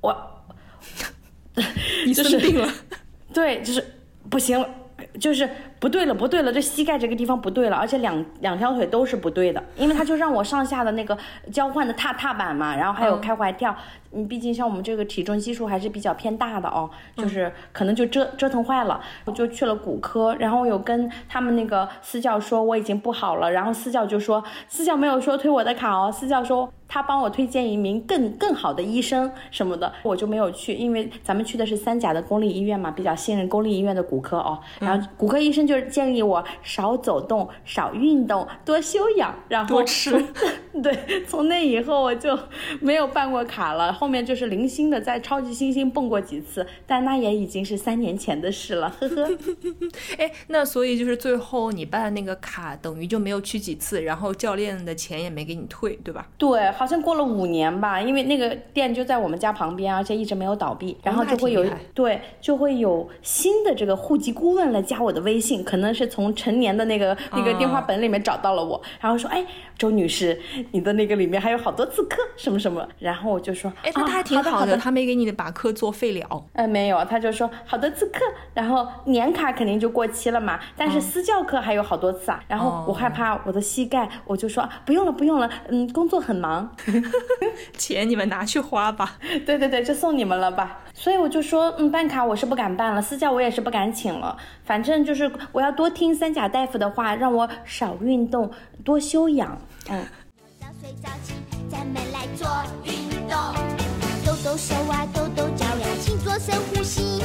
[0.00, 0.16] 我
[2.06, 2.72] 你生病了。
[3.34, 3.84] 对，就是
[4.30, 4.66] 不行了，
[5.20, 5.46] 就是。
[5.80, 11.16] 不对了，不对了，这膝盖这个地方不对了，而且两两条腿都是不对的，因为他就让我上下的那个
[11.50, 13.74] 交换的踏踏板嘛，然后还有开怀跳，
[14.12, 35.66] 嗯，毕竟像我们这个体重基数还是比较偏大的哦，就是可能就折折腾坏了，我就去了骨科，然后我有跟他们那个私教说我已经不好了，然后私教就说私教没有说推我的卡哦，私教说他帮我推荐一名更更好的医生什么的，我就没有去，因为咱们去的是三甲的公立医院嘛，比较信任公立医院的骨科哦，然后骨科医生。
[35.69, 40.24] 就是建议我少走动、少运动、多休养，然后多吃。
[40.82, 42.38] 对，从那以后我就
[42.80, 43.92] 没有办过卡了。
[43.92, 48.88] 后面就是零星的在超级星星蹦过几次，但那也已经是三年前的事了。
[49.00, 49.30] 呵呵。
[50.18, 56.26] 哎，那所以就是最后你办那个卡，等于就没有去几次，然后教练的钱也没给你退，对吧？
[56.38, 65.59] 对，好像过了五年吧，因为那个店就在我们家旁边，而且一直没有倒闭，然后就会有对，就会有新的这个户籍顾问来加我的微信。
[65.64, 69.44] 可能是从陈年的那个那个电话本里面找到了我，然后说，哎，
[69.78, 70.40] 周女士，
[70.72, 76.44] 你的那个里面还有好多次课，什么什么，然后我就说，哎，那他还挺好的，他没给你把课作废了。
[76.52, 78.20] 呃，没有，他就说好多次课，
[78.54, 86.74] 然后年卡肯定就过期了嘛，但是私教课还有好多次啊，然后我害怕我的膝盖，我就说不用了，不用了，嗯，工作很忙，
[87.76, 90.80] 钱你们拿去花吧， 对对对，就送你们了吧。
[90.92, 94.36] 所以我就说，嗯，办卡我是不敢办了，私教我也是不敢请了。
[94.64, 98.50] 反正就是我要多听三甲大夫的话，让我少运动，
[98.84, 99.58] 多休养。
[99.88, 100.04] 嗯。
[100.60, 101.34] 早睡早起，
[101.68, 102.46] 咱们来做
[102.84, 103.36] 运动，
[104.24, 107.20] 抖抖手啊，抖抖脚呀，请做深呼吸。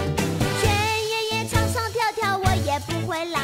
[0.61, 0.71] 全
[1.09, 3.39] 爷爷唱唱跳跳，我也不会老。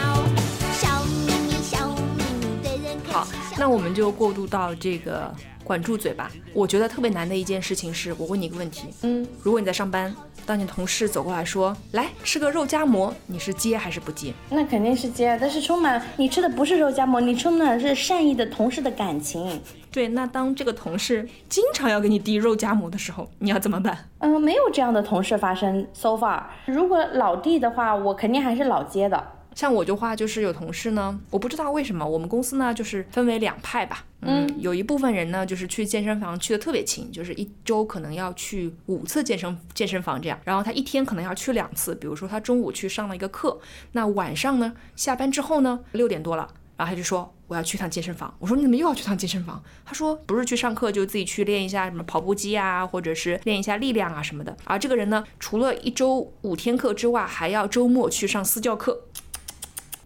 [0.73, 5.33] 笑眯眯，笑眯眯，对人好，那我们就过渡到这个。
[5.63, 6.29] 管住嘴巴！
[6.53, 10.13] 我觉得特别难的一件事情是，我问你一个问题，嗯，如果你在上班，
[10.45, 14.33] 当你同事走过来说，来吃个肉夹馍，你是接还是不接？
[14.49, 19.61] 那肯定是接，但是充满你吃的不是肉夹馍，你充满的是善意的同事的感情。
[19.91, 24.09] 对，那当这个同事经常要给你递肉夹馍的时候，你要怎么办？
[24.19, 26.41] 嗯，没有这样的同事发生，so far。
[26.65, 29.21] 如果老递的话，我肯定还是老接的。
[29.61, 34.03] 像我的话，就是有同事呢，我不知道为什么，我们公司呢就是分为两派吧。
[34.21, 43.59] 嗯，有一部分人呢就是去健身房去的特别勤，就是一周可能要去五次健身健身房这样，然后他一天可能要去两次，比如说他中午去上了一个课，
[43.91, 46.49] 那晚上呢下班之后呢六点多了。
[46.77, 48.33] 然后他就说我要去趟健身房。
[48.39, 49.61] 我说你怎么又要去趟健身房？
[49.85, 54.57] 他说不是去上课就自己去练一下什么跑步机啊，或者是练一下力量啊什么的。
[54.63, 58.99] 而这个人呢，除了一周五天课之外，还要周末去上私教课。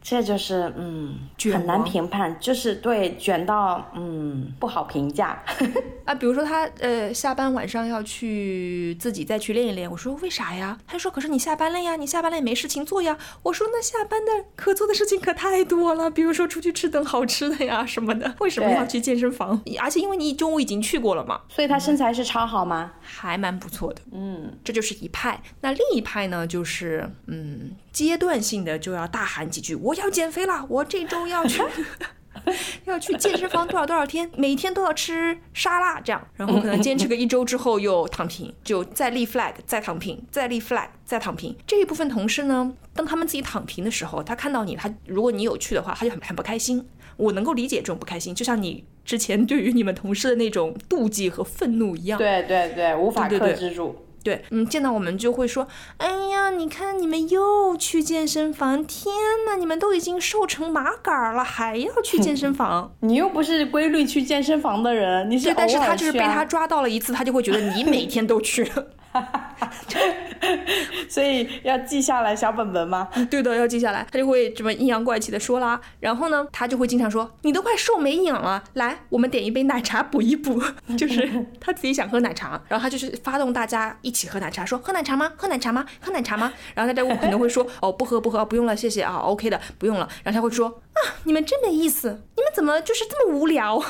[0.07, 5.41] 这就是嗯，卷很难评判，就是对卷到嗯不好评价。
[6.05, 10.77] 啊，比如说他呃下班晚上要去自己再去练一练，我说为啥呀？
[10.85, 13.17] 他说可是你下班了呀，你下班了也没事情做呀。
[13.41, 19.59] 我说那下班的可做的事情可太多了，比如说出去吃顿好吃的呀什么的，为什么要去健身房？
[19.81, 22.91] 而且因为你中午已经去过了嘛，所以他身材是超好吗？
[23.01, 24.03] 还蛮不错的。
[24.11, 25.41] 嗯，这就是一派。
[25.61, 31.61] 那另一派呢，就是嗯阶段性的就要大喊几句，我要减肥了，我这周要去。
[32.83, 41.55] 要去健身房多少多少天，每天都要吃沙拉，这样，然后可能坚持个一周之后又躺平，就再立 flag，再躺平，再立 flag，再躺平。
[41.65, 46.85] 这一部分同事呢，当他们自己躺平的时候，他看到你，他如果你有去的话，他就很很不开心。
[47.15, 52.19] 我能够理解这种不开心，就像你之前对于你们同事的那种妒忌和愤怒一样。
[52.19, 54.04] 对对对，无法克对对对制住。
[54.25, 59.13] 对，嗯，见到我们就会说，哎呀，你看你们又去健身房，天
[59.45, 62.91] 呐，你们都已经瘦成麻杆儿了，还要去健身房？
[63.01, 68.67] 你又不是规律去健身房的人，你是对，但是他就是被他抓到了一次，他就会觉得你每天都去。
[71.09, 73.07] 所以要记下来小本本吗？
[73.29, 74.05] 对的，要记下来。
[74.11, 80.61] 他就会这么阴阳怪气的说啦，然后呢，他就会经常说，你都快瘦没影了，来，我们点一杯奶茶补一补。
[80.97, 85.31] 就是他自己想喝奶茶，然后他就是发动大家一起喝奶茶，说喝奶茶吗？
[85.35, 85.85] 喝奶茶吗？
[86.01, 86.51] 喝奶茶吗？
[86.75, 90.07] 然后大家可能会说，哦，不喝不喝，不用了，谢谢啊，OK 的，不用了。
[90.23, 93.81] 然后他会说，啊，你们真没意思，你们怎么就是这么无聊？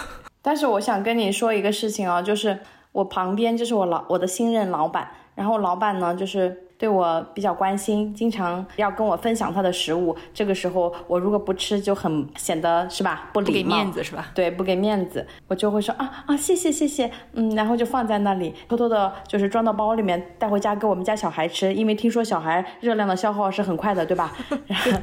[0.41, 2.59] 但是我想跟你说一个事情啊，就是
[2.95, 5.05] 我旁边就是我老我的新任老板，
[5.35, 10.15] 然后老板呢就是对我比较关心，经常要跟我分享他的食物。
[10.33, 14.29] 这个时候我如果不吃，就很显得是吧不不给，面子是吧？
[14.33, 24.31] 对，不给面子，我就会说啊啊，谢谢谢谢，嗯，然后就放在那里，偷偷的，就是装到包里面带回家给我们家小孩吃，因为听说小孩热量的消耗是很快的，对吧？
[24.67, 24.99] 然后，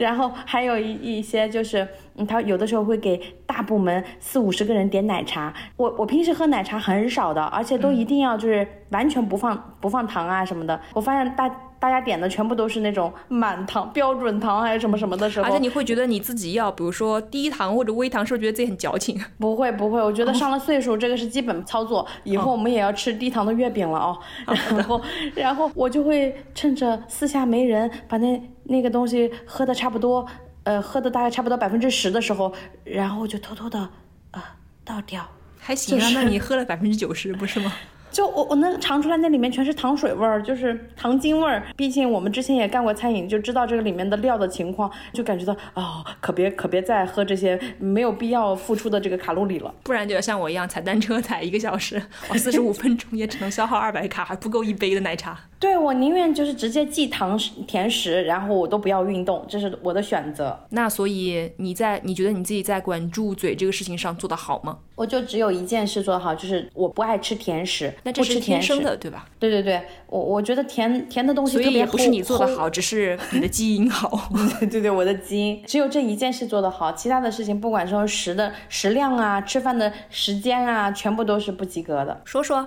[0.00, 1.86] 然后还有一一些就是，
[2.18, 11.50] 嗯，他有的时候会给大部门四五十个人点奶茶，我我平时喝奶茶很少的，而且都一定要就是完全不放不放糖啊什么的，我发现大。
[11.80, 19.16] 大家点的全部都是那种满糖、标准糖还是什么什么的时候，而且你会觉得你自己要，比如说低糖或者微糖，是不是觉得自己很矫情？
[19.38, 22.04] 不会不会，我觉得上了岁数，这个是基本操作。
[22.24, 24.18] 以后我们也要吃低糖的月饼了哦。
[24.44, 25.00] 然后，
[25.36, 30.26] 然后我就会趁着私下没人，把那那个东西喝的差不多，
[30.68, 32.52] 呃，喝的大概差不多百分之十的时候，
[32.84, 33.88] 然后就偷偷的
[34.32, 34.42] 呃
[34.84, 35.26] 倒掉。
[35.58, 37.72] 还行啊，那你喝了百分之九十不是吗？
[38.18, 41.62] 就我我能尝出来那里面全是糖水味儿，就是糖精味儿。
[41.76, 49.72] 毕竟我们之前也干过餐饮，就知道这个里面的料的情况，就感觉到哦，可别可别再喝这些没有必要付出的这个卡路里了。
[49.84, 55.38] 不然就要像我一样踩单车踩一个小时，我，四十五分钟也只能消耗二百卡，还不够一杯的奶茶。
[55.60, 60.58] 对我宁愿就是直接忌糖甜食，然后我都不要运动，这是我的选择。
[60.70, 64.78] 那所以你在你觉得你自己在管住嘴这个事情上做得好吗？
[64.98, 68.38] 我就只有一件事做得好，就是我不爱吃甜食，那这是。
[68.48, 69.28] 天生的，对吧？
[69.38, 74.30] 对对对，我我觉得甜甜的东西所以特别也不是你做的好，只是你的基因好。
[74.70, 82.22] 对对，我的基因只有这一件事做得好，其他的事情不管说食的食量啊、吃饭的时间啊，全部都是不及格的。
[82.24, 82.66] 说说，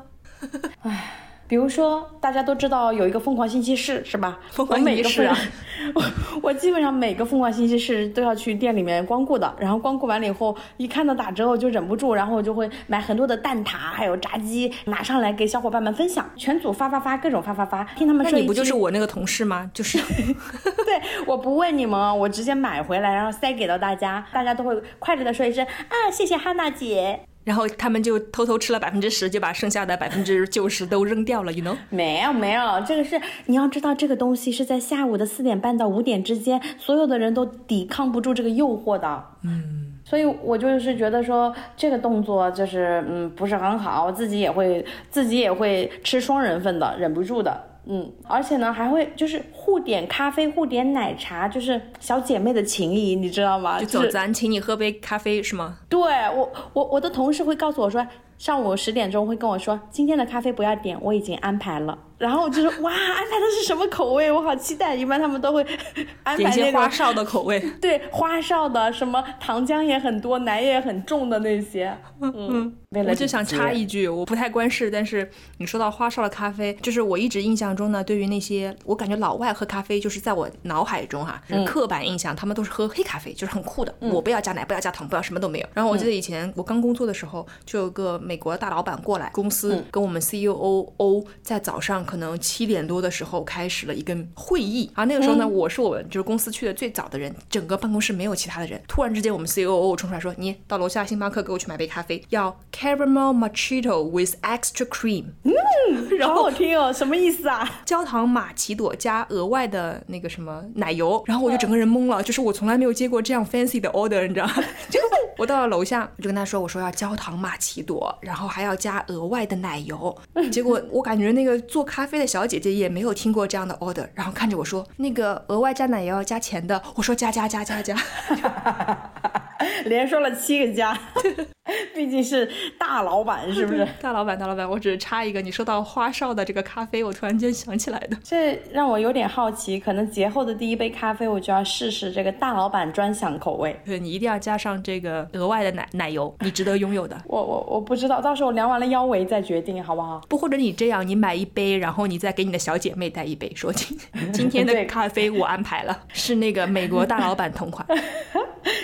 [1.51, 4.39] 比如说，大家都知道有一个疯狂星期四，是吧？
[4.51, 5.37] 疯狂我每个星期四啊，
[5.93, 6.03] 我
[6.43, 9.53] 我基本上每个疯狂星期四都要去店里面光顾的。
[9.59, 19.69] 然后光顾完了以后，一看到打折我就忍不住，然后我就会买很多的蛋挞，还有炸鸡，拿上来给小伙伴们分享，全组发发发，各种发发发，听他们说那你不就是我那个同事吗？
[19.73, 19.97] 就是
[20.85, 27.30] 对，我不问你们哦，我直接买回来，然后塞给到大家，大家都会快乐的说一声啊，谢谢哈娜姐。
[27.43, 31.75] 然后他们就偷偷吃了百分之十，就把剩下的百分之九十都扔掉了，you know？
[31.89, 39.25] 没有没有，这个是你要知道，这个东西是在下午的四点半到五点之间，所有的人都抵抗不住这个诱惑的。
[39.43, 47.70] 嗯，所以我就是觉得说这个动作就是嗯不是很好，自己也会自己也会吃双人份的，忍不住的。
[47.85, 53.79] 嗯，而且呢还会就是互点咖啡，互点奶茶，就是小姐妹的情谊，你知道吗？
[53.79, 55.79] 就走，就是咱请你喝杯咖啡是吗？
[55.89, 58.05] 对我，我我的同事会告诉我说，
[58.37, 61.97] 上午十点钟会跟我说，今天的咖啡不要点，我已经安排了。
[62.21, 64.31] 然后就是 哇，安排的是什么口味？
[64.31, 64.95] 我好期待！
[64.95, 65.65] 一般他们都会
[66.23, 67.59] 安点一些排那种花哨的口味。
[67.81, 71.97] 对花哨的，什么糖浆也很多，奶也很重的那些。
[72.21, 85.67] 嗯，为了我就想插一句，我不太关事，但是你说到花哨的咖啡，就是我一直印象中呢，对于那些我感觉老外喝咖啡，就是在我脑海中哈，就是刻板印象，他们都是喝黑咖啡，就是很酷的，我不要加奶，不要加糖，不要什么都没有。
[85.73, 90.53] 然后我记得以前我刚工作的时候，就有个美国大老板过来公司跟我们 CEO
[90.97, 98.81] O 在早上可能七点多的时候开始了一个会议，啊那个时候呢，我是我们就是公司去的最早的人，整个办公室没有其他的人。
[98.85, 107.81] 突然之间，我们 C O O 冲出来说：“你到楼下星巴克给我去买杯咖啡，要 caramel macchiato with extra cream。”嗯然好后好听哦，什么意思啊？
[107.85, 114.55] 焦糖玛奇朵加额外的那个什么奶油，然后我就整个人懵了，就是我从来没有接过这样 fancy 的 order，你知道吗？
[114.91, 114.99] 就
[115.37, 120.15] 我到了楼下，我就跟他说，我说要焦糖玛奇朵，然后还要加额外的奶油。
[120.51, 127.95] 结果我感觉那个做咖啡的小姐姐也没有听过这样的 order，然后看着我说，那个额外加奶油要加钱的，我说加加加加加。
[129.85, 130.97] 连说了七个加，
[131.93, 132.49] 毕竟是
[132.79, 133.87] 大老板，是不是？
[134.01, 138.17] 大老板，大老板，我只是插一个，你说到花哨的这个咖啡，我突然间想起来的。
[138.23, 143.79] 这让我有点好奇，可能节后的第一杯咖啡，我就要试试这个大老板专享口味。
[143.85, 147.15] 对你一定要加上这个额外的奶奶油，你值得拥有的。
[147.27, 150.19] 我我我不知道，到时候我量完了腰围再决定，好不好？
[150.27, 153.97] 不，或者你这样，你买一杯，然后你再给你的小姐妹带一杯，说今
[154.31, 157.85] 今天的咖啡我安排了， 是那个美国大老板同款。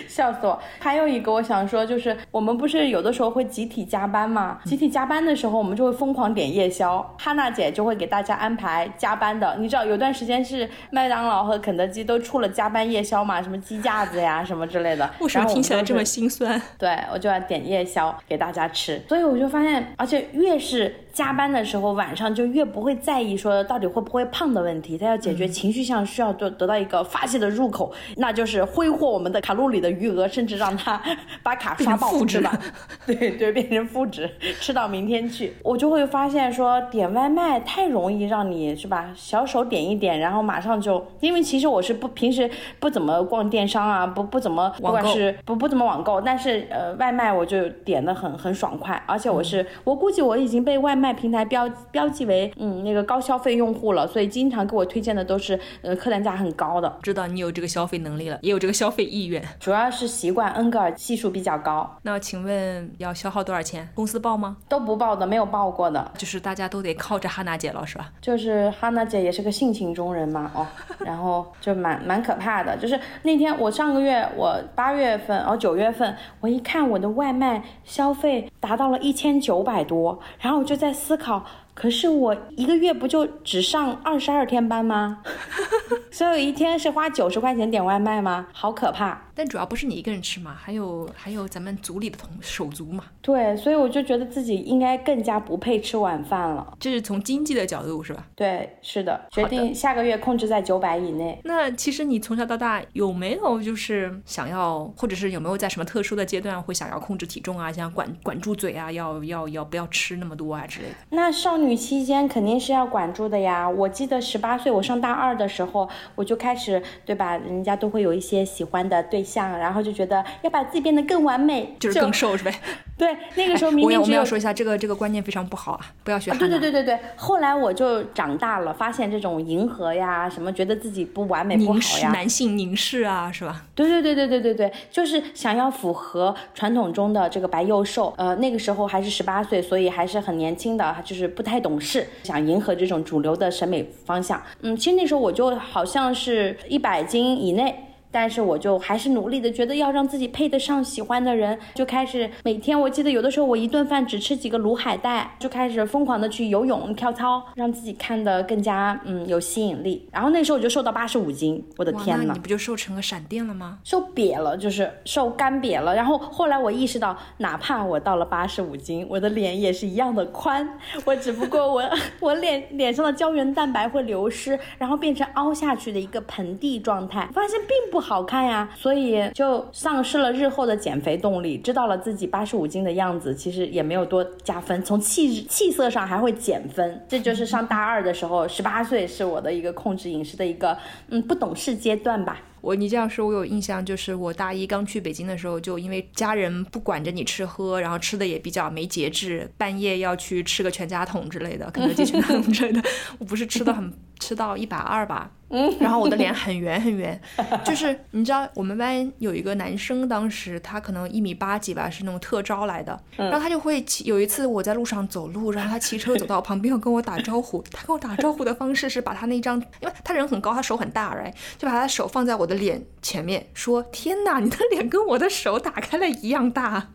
[0.08, 0.60] 笑死我！
[0.80, 4.60] 还有一个我想说，就是我们不是有的时候会集体加班嘛？
[4.66, 7.00] 集体加班的时候，我们就会疯狂点夜宵。
[7.20, 9.56] 哈娜姐就会给大家安排加班的。
[9.60, 13.40] 你知道有段时间是麦当劳和肯德基都出了加班夜宵嘛？
[13.40, 15.08] 什么鸡架子呀， 什么之类的。
[15.20, 16.60] 为什么听起来这么心酸？
[16.80, 31.02] 对，我就要点夜宵给大家吃，所以我就发现，而且越是加班的时候，晚上就越不会在意说到底会不会胖的问题，他要解决情绪上需要得得到一个发泄的入口，那就是挥霍我们的卡路里的余额，甚至让他
[31.42, 32.56] 把卡刷爆，是吧？
[33.08, 34.30] 对对，变成负值，
[34.62, 35.56] 吃到明天去。
[35.64, 42.48] 我就会发现说，点外卖太容易让你是吧，小手点一点，然后马上就，因为其实我是不平时
[42.80, 59.44] 不怎么逛电商啊，不不怎么，不管是不不怎么网购，但是呃外卖我就点的很很爽快，而且我是、我估计我已经被外卖平台标标记为嗯那个高消费用户了，所以经常给我推荐的都是呃客单价很高的，知道你有这个消费能力了，也有这个消费意愿。
[59.60, 63.88] 主要是习惯恩格尔系数比较高，那请问要消耗多少钱？
[63.94, 64.58] 公司报吗？
[64.70, 66.12] 都不报的，没有报过的。
[66.18, 68.12] 就是大家都得靠着哈娜姐了，是吧？
[68.22, 70.66] 就是哈娜姐也是个性情中人嘛，哦，
[71.06, 72.76] 然后就蛮蛮可怕的。
[72.78, 81.46] 就是那天我上个月我八月份哦九月份，我一看我的外卖消费达到了一千九百多，然后我就在思考，
[81.80, 85.22] 可是我一个月不就只上二十二天班吗？
[86.10, 88.48] 所以我一天是花九十块钱点外卖吗？
[88.52, 89.22] 好可怕。
[89.36, 96.74] 但主要不是你一个人吃嘛，还有还有咱们组里的同手足嘛，对，所以我就觉得自己应该更加不配吃晚饭了。
[96.80, 98.26] 这是从经济的角度是吧？
[98.36, 101.40] 对，是的，决定下个月控制在九百以内。
[101.44, 110.96] 那其实你从小到大有没有就是想要，或者是有没有在什么特殊的阶段会想要控制体重啊，想管管住嘴啊，要要要不要吃那么多啊之类的？
[111.12, 113.68] 那少女期间肯定是要管住的呀。
[113.68, 117.38] 我记得十八岁我上大二的时候，我就开始对吧？
[117.38, 122.54] 人家都会有一些喜欢的对象，然后就觉得要把自己变得更完美，就是更瘦是呗？
[122.98, 123.16] 对。
[123.36, 126.50] 那个时候明我要我们要说一下，这个这个观念非常不好啊，不要学汉对。
[126.50, 133.64] 对对对对，后来我就长大了，发现这种迎合呀，什么觉得自己不完美不好呀，男性凝视啊，是吧？
[133.76, 138.14] 对对对对对对对，就是想要符合传统中的这个白幼瘦。
[138.18, 144.40] 呃，那个时候还是十八岁，所以还是很年轻的，就是不太太懂事，想迎合这种主流的审美方向。
[144.62, 147.76] 嗯，其实那时候我就好像是一百斤以内。
[148.12, 160.08] 但是我就还是努力的，觉得要让自己配得上喜欢的人，就开始每天，我记得有的时候我一顿饭只吃几个卤海带，就开始疯狂的去游泳、跳操，让自己看得更加嗯有吸引力。
[160.12, 162.40] 然后那时候我就瘦到八十五斤，我的，天呐你！
[162.40, 163.80] 不就瘦成个闪电了吗？
[163.84, 165.96] 瘦瘪了，就是瘦干瘪了。
[165.96, 170.68] 然后后来我意识到，哪怕我到了八十五斤，我的脸也是一样的宽，
[171.06, 171.84] 我只不过我
[172.20, 177.28] 我脸脸上的胶原蛋白会流失，然后变成凹下去的一个盆地状态。
[177.34, 181.58] 发现并不不好看呀，所以就丧失了日后的减肥动力。
[181.58, 187.04] 知道了自己八十五斤的样子，其实也没有多加分，从气气色上还会减分。
[187.10, 190.78] 这就是上大二的时候，十八岁是我的一个控制饮食的一个
[191.10, 192.40] 嗯不懂事阶段吧。
[192.62, 202.82] 我你这样说，我有印象，就是我大一刚去北京的时候，就因为家人不管着你吃喝，然后吃的也比较没节制，半夜要去吃个全家桶之类的，肯德基全家桶之类的，
[203.20, 207.20] 我不是吃的很吃到一百二吧，嗯，然后我的脸很圆很圆，
[207.64, 226.92] 就是你知道我们班有一个男生，当时他可能一米八几吧，是那种特招来的，然后他就会骑，有一次我在路上走路，然后他骑车走到我旁边要跟我打招呼，他跟我打招呼的方式是把他那张，因为他人很高，他手很大，right，就把他的手放在我我的脸前面，说天哪，你的脸跟我的手打开了一样大，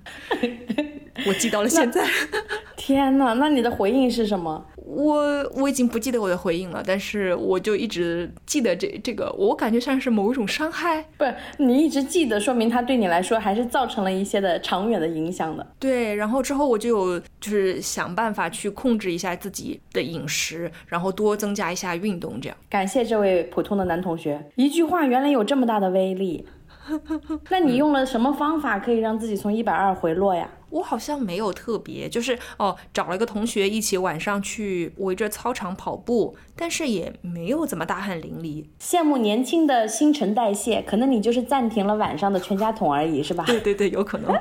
[1.26, 2.02] 我记到了现在。
[2.74, 4.64] 天哪，那你的回应是什么？
[4.94, 11.02] 我我已经不记得我的回应了，但是我就一直记得这这个，我感觉像是某一种伤害。
[11.16, 15.66] 不是你一直记得，说明它对你来说还是造成了一些的长远的影响的。
[15.78, 22.56] 对，然后之后我就有就是想办法去控制一下自己的饮食，然后多增加一下运动，这样。
[22.68, 26.46] 感谢这位普通的男同学，一句话原来有这么大的威力。
[27.48, 30.50] 那你用了什么方法可以让自己从一百二回落呀？
[30.72, 38.64] 我好像没有特别，就是哦，找了一个同学一起晚上去围着操场跑步，但是也没有怎么大汗淋漓。
[38.80, 43.44] 羡慕年轻的新陈代谢，可能你就是暂停了晚上的全家桶而已，是吧？
[43.46, 44.34] 对对对，有可能，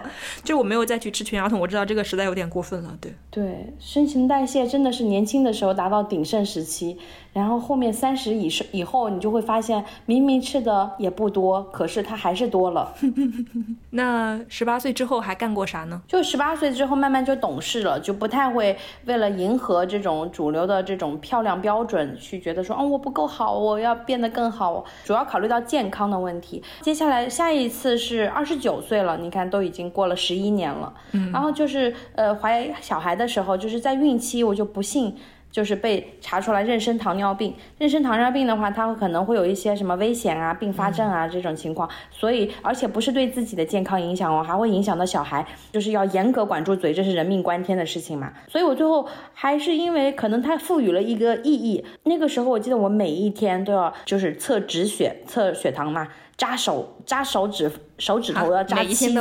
[0.43, 1.59] 就我没有再去吃全家桶。
[1.59, 6.97] 我知道这个实在有点过分了，对对，新陈代谢真的是年轻的时候达到鼎盛时期，
[7.34, 12.93] 然后后面三十以上以后，你就会发现明明吃的也不多，可是它还是多了。
[13.91, 16.01] 那十八岁之后还干过啥呢？
[16.07, 24.84] 就十八岁之后慢慢就懂事了，就不太会为了迎合这种主流的这种漂亮标准去觉得说，哦我不够好，我要变得更好。
[25.05, 26.61] 主要考虑到健康的问题。
[26.82, 30.93] 接下来下一次是二十九岁了，你看都已经过了十一年了。
[31.13, 35.15] 嗯，然后就是呃怀小孩的时候，就是在孕期，我就不幸。
[35.52, 48.32] 就是被查出来妊娠糖尿病，妊娠糖尿病的话，它可能会有一些什么危险啊、并发症啊这种情况，所以而且不是对自己的健康影响哦，还会影响到小孩，就是要严格管住嘴，这是人命关天的事情嘛。
[48.47, 56.08] 所以我最后还是因为可能它赋予了一个意义，那个时候我记得我每一天都要就是测止血、测血糖嘛。
[56.38, 59.19] 扎手扎手指手指头要扎七次，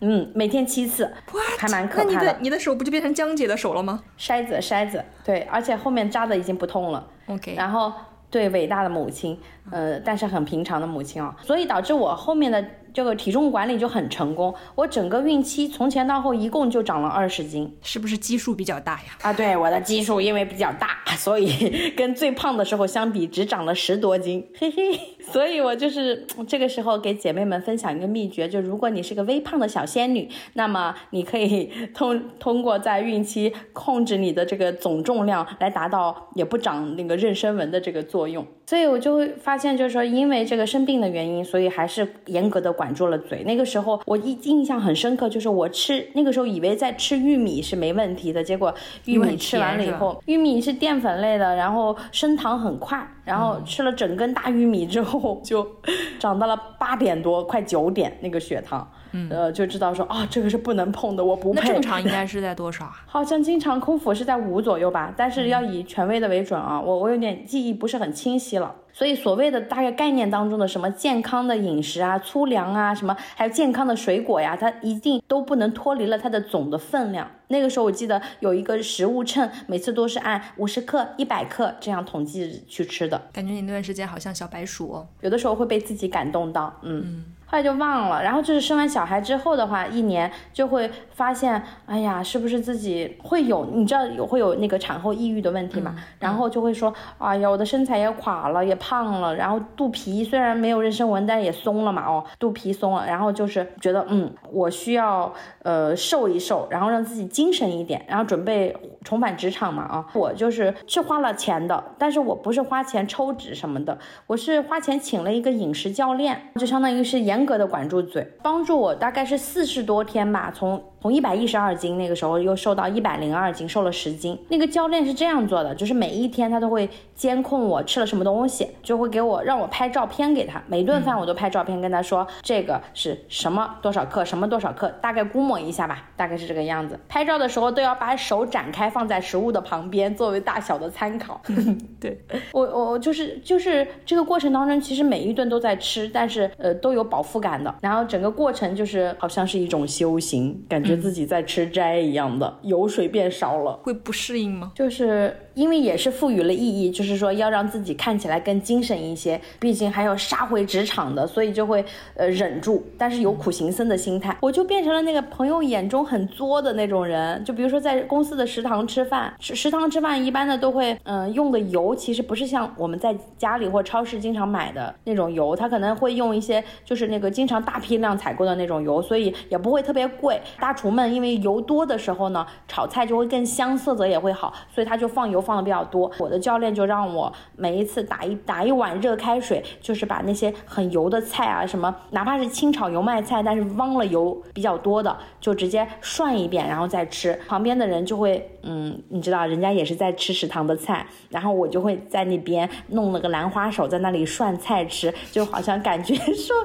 [0.00, 1.12] 嗯，每天七次，
[1.58, 2.12] 还蛮可怕的。
[2.12, 4.02] 那你的你的手不就变成江姐的手了吗？
[4.18, 7.06] 筛子筛子，对，而且后面扎的已经不痛了。
[7.26, 7.92] OK，然后
[8.30, 9.38] 对伟大的母亲，
[9.70, 12.64] 呃，但是很平常的母亲哦，所以导致我后面的。
[12.96, 19.18] 这个体重管理就很成功，我整个孕期从前到后一共就长了二十斤，是不是基数比较大呀？
[19.20, 24.98] 啊，对，我的基数因为比较大， 所以 跟最胖的时候相比，只长了十多斤，嘿嘿。
[25.30, 38.46] 所以我就是这个时候给姐妹们分享一个秘诀，就如果你是个微胖的小仙女，那么你可以 通通过在孕期控制你的这个总重量，来达到也不长那个妊娠纹的这个作用。
[38.66, 42.92] 所以我就会发现，就是说因为这个生病的原因，所以还是严格的管。
[42.96, 55.66] 住了嘴，那个时候我印印象很深刻，就是我吃那个时候以为在吃玉米是没问题的，结果玉米吃完了以后，玉米是淀粉类的，然后升糖很快，然后吃了整根大玉米之后就
[56.18, 58.90] 涨到了八点多，快九点那个血糖，
[59.30, 61.68] 呃，就知道说啊，这个是不能碰的，我不配。
[61.68, 63.02] 正常应该是在多少啊？
[63.06, 68.74] 好像经常空腹是在五左右吧，但是要以权威的为准啊，我我有点记忆不是很清晰了。
[68.92, 77.30] 所以所谓的大概概念当中的什么健康的饮食啊、粗粮啊，什么还有健康的水果呀，它一定都不能脱离了它的总的分量。
[77.48, 83.20] 那个时候我记得有一个食物秤，每次都是按五十克、一百克这样统计去吃的。
[83.34, 87.22] 感觉你那段时间好像小白鼠，哦，有的时候会被自己感动到，嗯。
[87.48, 95.94] 后来就忘了，然后就是生完小孩之后的话，一年就会发现，哎呀，是不是自己会有，你知道有会有那个产后抑郁的问题嘛？
[96.18, 105.32] 然后就会说，哎呀，我的身材也垮了，也胖了，然后肚皮虽然没有妊娠纹，但也松了嘛，哦，肚皮松了，然后就是觉得，嗯，我需要
[105.62, 117.35] 呃瘦一瘦，然后让自己精神一点，然后准备重返职场嘛，啊，我就是是花了钱的，但是我不是花钱抽脂什么的，我是花钱请了一个饮食教练，就相当于是严。
[117.36, 120.82] 严格的管住嘴，帮助我大概是四十多天吧，从。
[121.06, 124.36] 从从一百一十二斤那个时候又瘦到一百零二斤，瘦了十斤。
[124.48, 136.98] 那个教练是这样做的，就是每一天他都会监控我吃了什么东西，就会给我让我拍照片给他，每顿饭我都拍照片跟他说这个是什么多少克，什么多少克，大概估摸一下吧，大概是这个样子。
[137.08, 141.40] 拍照的时候都要把手展开放在食物的旁边作为大小的参考。
[142.00, 147.72] 对，我我就是就是这个过程当中，其实每一顿都在吃，但是呃都有饱腹感的。
[147.80, 153.74] 然后整个过程就是好像是一种修行，感觉自己在吃斋一样的，油水变少了。
[153.82, 154.72] 会不适应吗？
[154.74, 161.82] 就是因为也是赋予了意义，就是说要让自己看起来更精神一些，毕竟还要杀回职场的，所以就会
[162.14, 167.42] 呃忍住，但是有苦行僧的心态，我就变成了那个朋友眼中很作的那种人。
[167.42, 180.38] 就比如说在公司的食堂吃饭，食食堂吃饭一般的都会嗯、用的油其实不是像我们在家里或超市经常买的那种油，它可能会用一些就是那个经常大批量采购的那种油，所以也不会特别贵。
[180.60, 186.10] 大厨们因为油多的时候呢，炒菜就会更香，色泽也会好，所以他就放油放的比较多。
[186.18, 197.38] 我的教练就让我每一次打一打一碗热开水，就是把那些很油的菜啊，什么哪怕是清炒油麦菜，但是汪了油比较多的，就直接涮一遍，然后再吃。
[197.46, 206.56] 旁边的人就会，嗯，你知道，人家也是在吃食堂的菜，然后我就会在那边弄了个兰花手，在那里涮菜吃，就好像感觉说，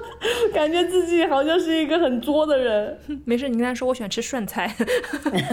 [0.54, 3.00] 感觉自己好像是一个很作的人。
[3.26, 4.74] 没事，你跟他说我喜欢吃涮菜。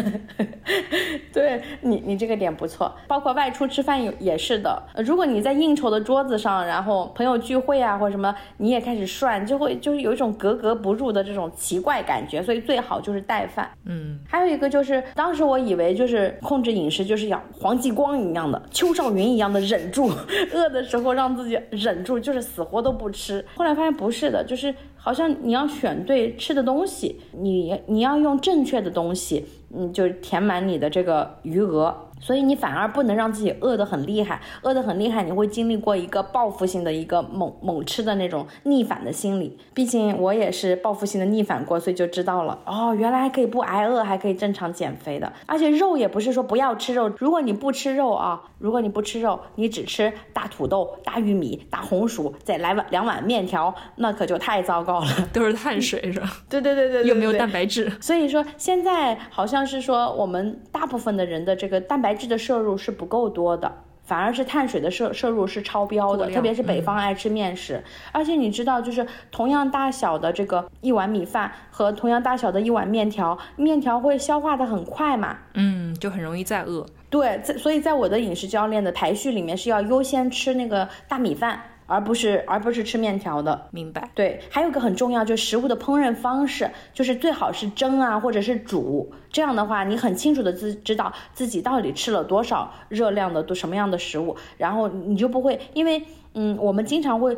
[1.33, 2.95] 对你，你这个点不错。
[3.07, 4.83] 包括外出吃饭也也是的。
[4.95, 12.43] 呃如果你在应酬的桌子上，然后朋友聚会啊或者什么，你也开始涮，就会就是有一种格格不入的这种奇怪感觉。
[12.43, 13.71] 所以最好就是带饭。
[13.87, 20.11] 嗯，还有一个就是，当时我以为就是控制饮食就是要黄继光一样的、邱少云一样的忍住，
[20.53, 23.45] 饿的时候让自己忍住，就是死活都不吃。
[23.55, 31.95] 后来发现不是的，就是好像你要选对吃的东西，你你要用正确的东西，嗯，就是填满你的这个余额。
[32.21, 39.59] 所以你反而不能让自己饿得很厉害，饿得很厉害，你会经历过一个报复性的一个猛猛吃的那种逆反的心理。
[39.75, 45.33] 毕竟我也是报复性的逆反过，所以就知道了哦，原来还可以不挨饿，还可以正常减肥的。
[45.47, 55.07] 而且肉也不是说不要吃肉，如果你不吃肉啊，如果你不吃肉，你只吃大土豆、大玉米、大红薯，再来碗两碗面条，那可就太糟糕了。
[55.33, 56.29] 都是碳水是吧？
[56.49, 57.91] 对对对对对，又没有蛋白质。
[58.01, 63.73] 所以说，现在好像是说，我们大部分的人的这个蛋白质的摄入是不够多的，
[64.05, 67.83] 反而是碳水的摄摄入是超标的，特别是北方爱吃面食。
[68.13, 75.37] 而且你知道，就是同样大小的这个一碗米饭和同样大小的一碗面条，面条会消化的很快嘛。
[75.55, 76.87] 嗯，就很容易再饿。
[77.11, 83.67] 对，在所以在我的饮食教练的排序里面是要优先吃那个大米饭，而不是而不是吃面条的。
[83.73, 84.09] 明白。
[84.15, 89.13] 对，还有个很重要，就是食物的烹饪方式，就是最好是蒸啊，或者是煮。
[89.33, 96.01] 这样的话，你很清楚的自知道自己到底吃了多少热量的多什么样的食物，然后你就不会因为
[96.35, 97.37] 嗯，我们经常会。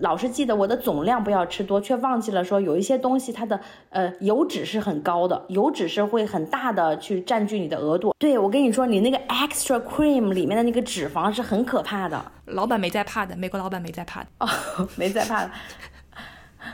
[0.00, 3.58] 老是记得我的总量不要吃多，却忘记了说有一些东西它的
[3.90, 8.14] 呃油脂是很高的，油脂是会很大的去占据你的额度。
[8.18, 12.22] 对我跟你说，你那个 extra cream 里面的那个脂肪是很可怕的。
[12.46, 14.26] 老板没在怕的，美国老板没在怕的。
[14.40, 14.48] 哦，
[14.96, 15.50] 没在怕的。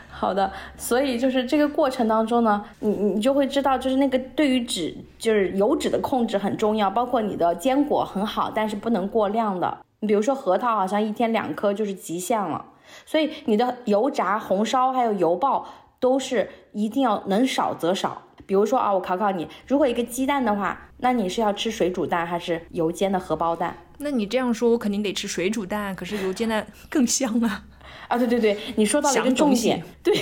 [0.08, 9.78] 好的，所以就是这个过程当中呢，你你就会知道，就是那个对于脂就是油脂的控制很重要，包括你的坚果很好，但是不能过量的。
[10.00, 12.64] 你比如说核桃，好像一天两颗就是极限了，
[13.06, 15.66] 所以你的油炸、红烧还有油爆
[16.00, 18.22] 都是一定要能少则少。
[18.46, 23.76] 比如说啊，我考考你，如果一个鸡蛋的话，那你是要吃水煮蛋还是油煎的荷包蛋？
[23.98, 27.64] 那你这样说，我肯定得吃水煮蛋，可是油煎蛋更香啊。
[28.08, 30.14] 啊，对对对，你说到了一个重点， 对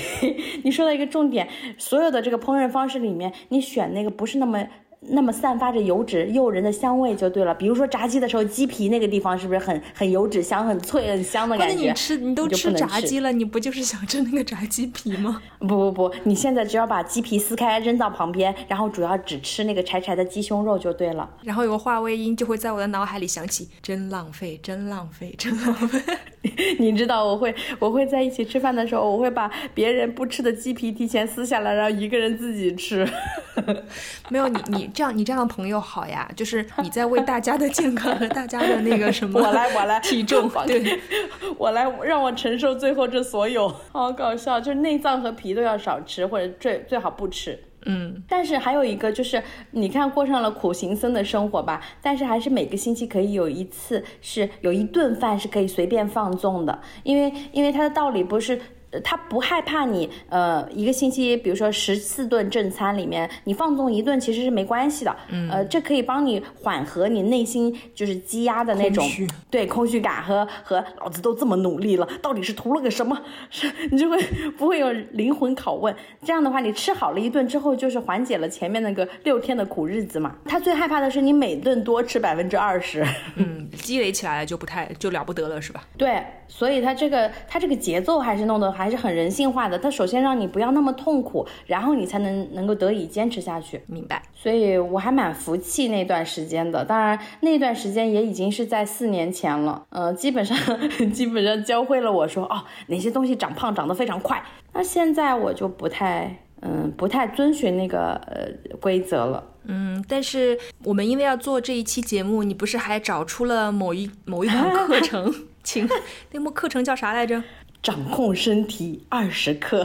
[0.63, 1.49] 你说到一个重点，
[1.79, 4.65] 所有的这个烹饪方式里面，你选那个不是那么
[5.09, 7.53] 那么散发着油脂诱人的香味就对了。
[7.55, 11.77] 比如说炸鸡的时候，鸡皮那个地方是不是很很油脂香、很脆、很香的感觉？
[11.77, 15.43] 键你吃，你都吃炸鸡了，你不就是想吃那个炸鸡皮吗？
[15.59, 21.29] 不不不，你现在只要把鸡皮撕开扔到旁边，然后主要只吃那个柴柴的鸡胸肉就对了。
[21.43, 26.01] 然后有个话外音就会在我的脑海里响起，真浪费，真浪费，真浪费。
[26.79, 33.09] 你知道我会我会在一起吃饭的时候，我会把别人不吃的鸡皮提前撕下来，然后一个人自己吃。
[34.29, 40.01] 没有你，你这样，你这样的朋友好呀，就是你在为大家的健康和大家的那个什么， 我来我来。
[40.01, 41.01] 体重，对，
[41.59, 47.59] 我来让我承受最后这所有， 好搞笑，就是内脏和皮都要少吃，或者最最好不吃。
[47.84, 58.61] 嗯，但是还有一个就是，你看过上了苦行僧的生活吧，但是还是每个星期可以有一次是有一顿饭是可以随便放纵的，因为因为它的道理不是呃
[59.01, 65.16] 他不害怕你呃一个星期，比如说十四顿正餐里面，你放纵一顿其实是没关系的。
[65.28, 73.20] 嗯，呃，这可以帮你缓和你内心就是积压的那种空对空虚感和和老子都这么努力了，到底是图了个什么？
[73.51, 74.18] 是你就会
[74.59, 75.95] 不会有灵魂拷问？
[76.24, 80.36] 这样的话，你吃好了一顿之后，就是缓解了前面那个六天的苦日子嘛。
[80.45, 83.05] 他最害怕的是你每顿多吃百分之二十。
[83.36, 85.82] 嗯，积累起来就不太就了不得了，是吧？
[85.97, 89.78] 对，所以他这个他这个节奏还是弄得还是很人性化的。
[89.78, 93.83] 它首先让你不要那么痛苦，然后你才能能够得以坚持下去。
[93.87, 94.22] 明白。
[94.35, 96.85] 所以我还蛮服气那段时间的。
[96.85, 99.87] 当然，那段时间也已经是在四年前了。
[99.91, 100.57] 呃，基本上
[101.12, 104.43] 基本上教会了我说，哦，哪些东西长胖长得非常快。
[104.72, 109.45] 那现在我就不太嗯不太遵循那个呃规则了。
[109.64, 115.33] 嗯，但是我们因为要做这一期节目，你不是还找出了某一某一堂课程？
[115.62, 115.89] 请
[116.33, 117.41] 那门课程叫啥来着？
[117.83, 119.85] 掌控身体二十克，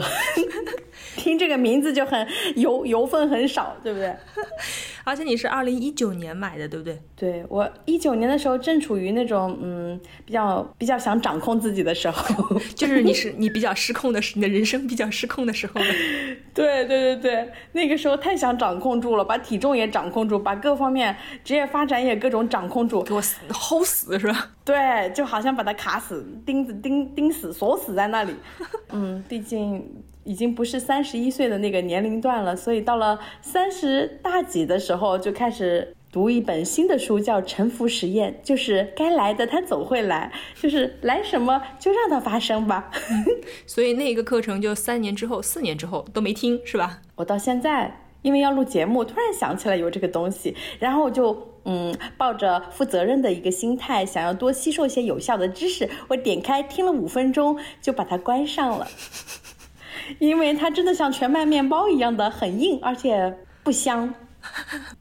[1.16, 4.14] 听这个名字就很油油分很少，对不对？
[5.04, 7.00] 而且你是二零一九年买的，对不对？
[7.16, 15.74] 对我一九年的时候正处于那种嗯比较比较想掌控自己的时候， 就是你是你比较失控的时，你的人生比较失控的时候。
[16.52, 24.50] 对对对对，那个时候太想掌控住了，把体重也掌控住，把各方面职业发展也各种掌控住，给我死齁死是吧？
[24.64, 28.34] 对，就好像把它卡死，钉子钉钉死，锁死在那里。
[28.90, 29.82] 嗯，毕竟
[30.28, 42.90] 已经不是三十一岁的那个年龄段了，所以到了三十大几的时候，就开始读一本新的书，叫《沉浮实验》，就是该来的它总会来，就是来什么就让它发生吧。
[43.66, 47.00] 所以那个课程就三年之后、四年之后都没听，是吧？
[47.16, 48.02] 我到现在。
[48.20, 58.88] 因为要录节目，突然想起来有这个东西，然后我就嗯，抱着负责任的一个心态，想要多吸收一些有效的知识，我点开听了五分钟，就把它关上了，
[60.18, 64.12] 因为它真的像全麦面包一样的很硬，而且不香。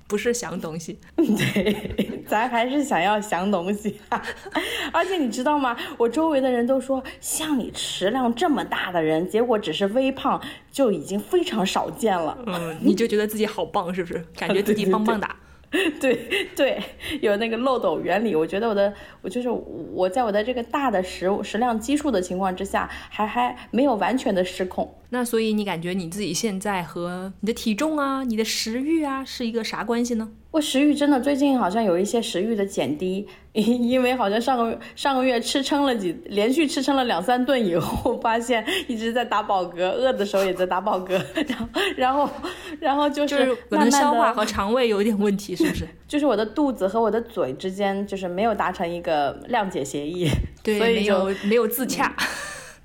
[0.07, 3.99] 不是想东西，对， 咱还是想要想东西。
[4.91, 5.77] 而且你知道吗？
[5.97, 10.41] 我周围的人都说，像你食量这么大的人，结果只是微胖，
[10.71, 12.35] 就已经非常少见了。
[12.47, 14.25] 嗯，你就觉得自己好棒，是不是？
[14.35, 15.35] 感觉自己 棒棒哒。
[15.99, 16.81] 对对，
[17.21, 18.35] 有那个漏斗原理。
[18.35, 24.93] 我觉得我的，我就是我在我的这个大的食食量基数的情况之下，还还没有完全的失控。
[25.09, 30.29] 那所以你感觉你自己现在和你的体重啊、你的食欲啊是一个啥关系呢？
[30.51, 42.29] 我食欲真的最近好像有一些食欲的减低，因因为好像上个上个月吃撑了几，连续吃撑了两三顿以后，发现一直在打饱嗝，饿的时候也在打饱嗝，然后然后
[42.79, 45.87] 然后就是可能消化和肠胃有一点问题，是不是？
[46.07, 50.27] 就是我的肚子和我的嘴之间就是没有达成一个谅解协议，
[50.63, 52.13] 对，所以就没有没有自洽。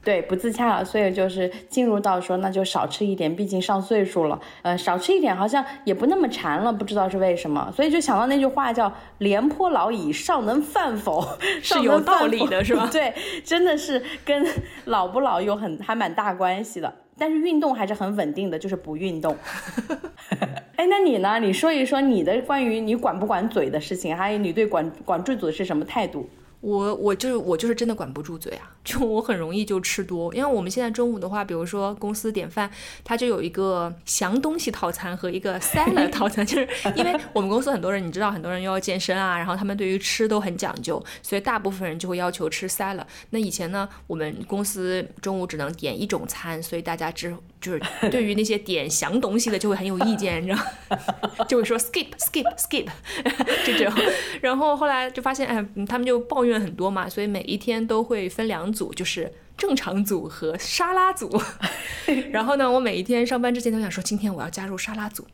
[0.04, 11.24] 对，不自洽了，所以就是进入到说，那就少吃一点，毕竟上岁数了，呃，少吃一点好像也不那么馋了，不知道是为什么，所以就想到那句话叫“廉颇老矣，尚能饭否？”
[11.62, 12.88] 是有道理的，是吧？
[12.90, 14.44] 对，真的是跟
[14.86, 16.92] 老不老有很还蛮大关系的。
[17.18, 19.36] 但是运动还是很稳定的，就是不运动。
[20.74, 21.38] 哎，那你呢？
[21.38, 26.28] 你说一说你的关于你管不管嘴的事情，还有你对管管住嘴是什么态度？
[26.62, 32.70] 我我就是我就是真的管不住嘴啊，就我很容易就吃多，因为我们现在中午的话，比如说公司点饭，
[33.02, 43.04] 它就有一个详东西套餐和一个 salad 套餐，就是 因为我们公司很多人，你知道很多人又要健身啊，然后他们对于吃都很讲究，所以大部分人就会要求吃 salad。
[43.30, 52.86] 那以前呢，我们公司中午只能点一种餐，所以大家只就是对于那些点详东西的就会很有意见，你知道，就会说 skip skip skip
[53.64, 53.94] 就这样，
[54.40, 56.52] 然后后来就发现，哎，他们就抱怨。
[56.62, 61.40] 很多嘛，所以每一天都会分两组，就是正常组和沙拉组。
[62.32, 65.26] 然后呢，我每一天上班之前都想说，今天我要加入沙拉组。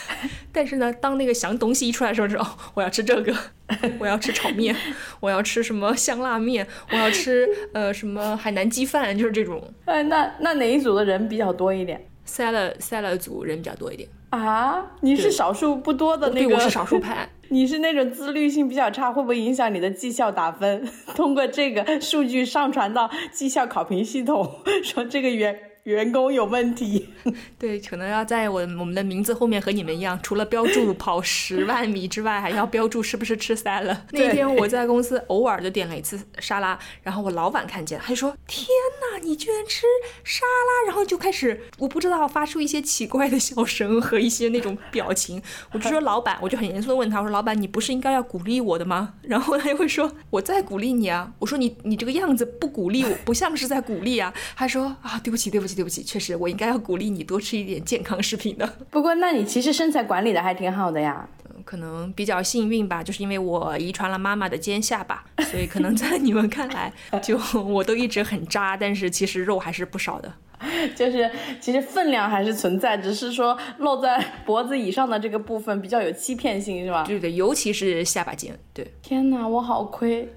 [0.52, 3.34] 但是呢，当那个想东西一出来的时候，哦，我要吃这个，
[4.00, 4.74] 我要吃炒面，
[5.20, 9.62] 我要吃什么香辣面，我要吃呃什么海南鸡饭，就是这种。
[9.84, 14.08] 哎，那那哪一组的人比较多一点？salad salad 组人比较多一点。
[14.44, 17.28] 啊，你是少数不多的那个，我是少数派。
[17.48, 20.88] 你是那种自律性比较差，会不会影响你的绩效打分？
[21.14, 25.56] 通过这个数据上传到绩效考评系统，说这个员
[25.86, 27.08] 员工有问题。
[27.58, 34.04] 对，可能要在我我们的名字后面和你们一样，除了标注跑十万米之外，还要标注是不是吃三了。
[34.10, 38.66] 那天我在公司偶尔就点了一次沙拉，然后我老板看见，他就说：“天
[39.00, 39.82] 哪，你居然吃
[40.24, 45.40] 沙拉！”然后就开始我不知道发出一些奇怪的笑声和一些那种表情。
[45.70, 61.28] 我就说：“老板，我就很严肃的问他，我说：‘老板，你不是应该要鼓励我的吗？’然后他就会说：‘我在鼓励你啊。’我说：‘你你这个样子不鼓励我，不像是在鼓励啊。’他说：‘啊，对不起，对不起，对不起，确实我应该要鼓励你多吃一点健康食品的。’不过，那你其实身材管理的还挺好的呀。
[61.64, 70.32] 可能比较幸运吧，就是因为我遗传了妈妈的尖下巴， 所以可能在你们看来，就我都一直很渣，但是其实肉还是不少的。
[70.96, 77.04] 就是其实分量还是存在，只是说露在脖子以上的这个部分比较有欺骗性，是吧？
[77.06, 78.58] 对对，尤其是下巴尖。
[78.72, 80.28] 对，天哪，我好亏。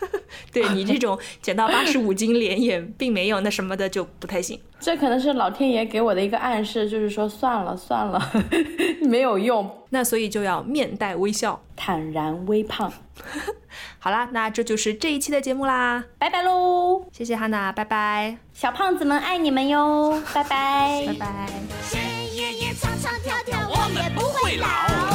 [0.52, 4.58] 对你这种减到八十五斤，脸也并没有那什么的，就不太行。
[4.78, 8.32] 这可能是老天爷给我的一个暗示，就是说算了算了，
[9.02, 9.68] 没有用。
[9.90, 12.92] 那所以就要面带微笑，坦然微胖。
[13.98, 17.04] 好啦，那这就是这一期的节目啦，拜拜喽！
[17.12, 18.36] 谢谢哈娜，拜拜。
[18.52, 21.48] 小胖子们爱你们哟，拜拜拜拜。
[21.82, 21.98] 学
[22.34, 25.05] 爷爷唱唱跳跳，我们不会老。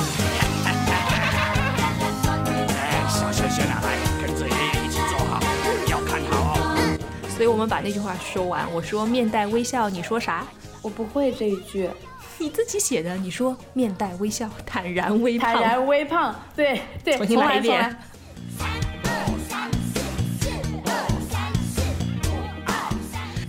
[7.42, 8.72] 所以我们把那句话说完。
[8.72, 10.46] 我说面带微笑，你说啥？
[10.84, 11.90] 我不会这一句，
[12.38, 13.18] 你自己写的。
[13.18, 15.52] 你说面带微笑，坦然微胖。
[15.52, 17.98] 坦然微胖，对对，重新来一遍。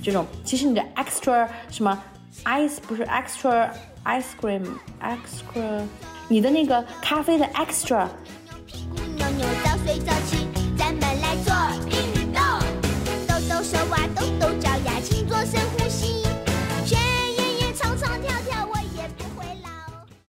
[0.02, 2.02] 这种其实你的 extra 什么
[2.44, 3.68] ice 不是 extra
[4.06, 4.66] ice cream
[5.02, 5.82] extra，
[6.28, 8.08] 你的那个咖啡的 extra
[8.66, 10.48] 屁股扭扭，早睡早起，
[13.48, 15.71] 抖抖手啊，抖抖脚呀，请做深呼吸。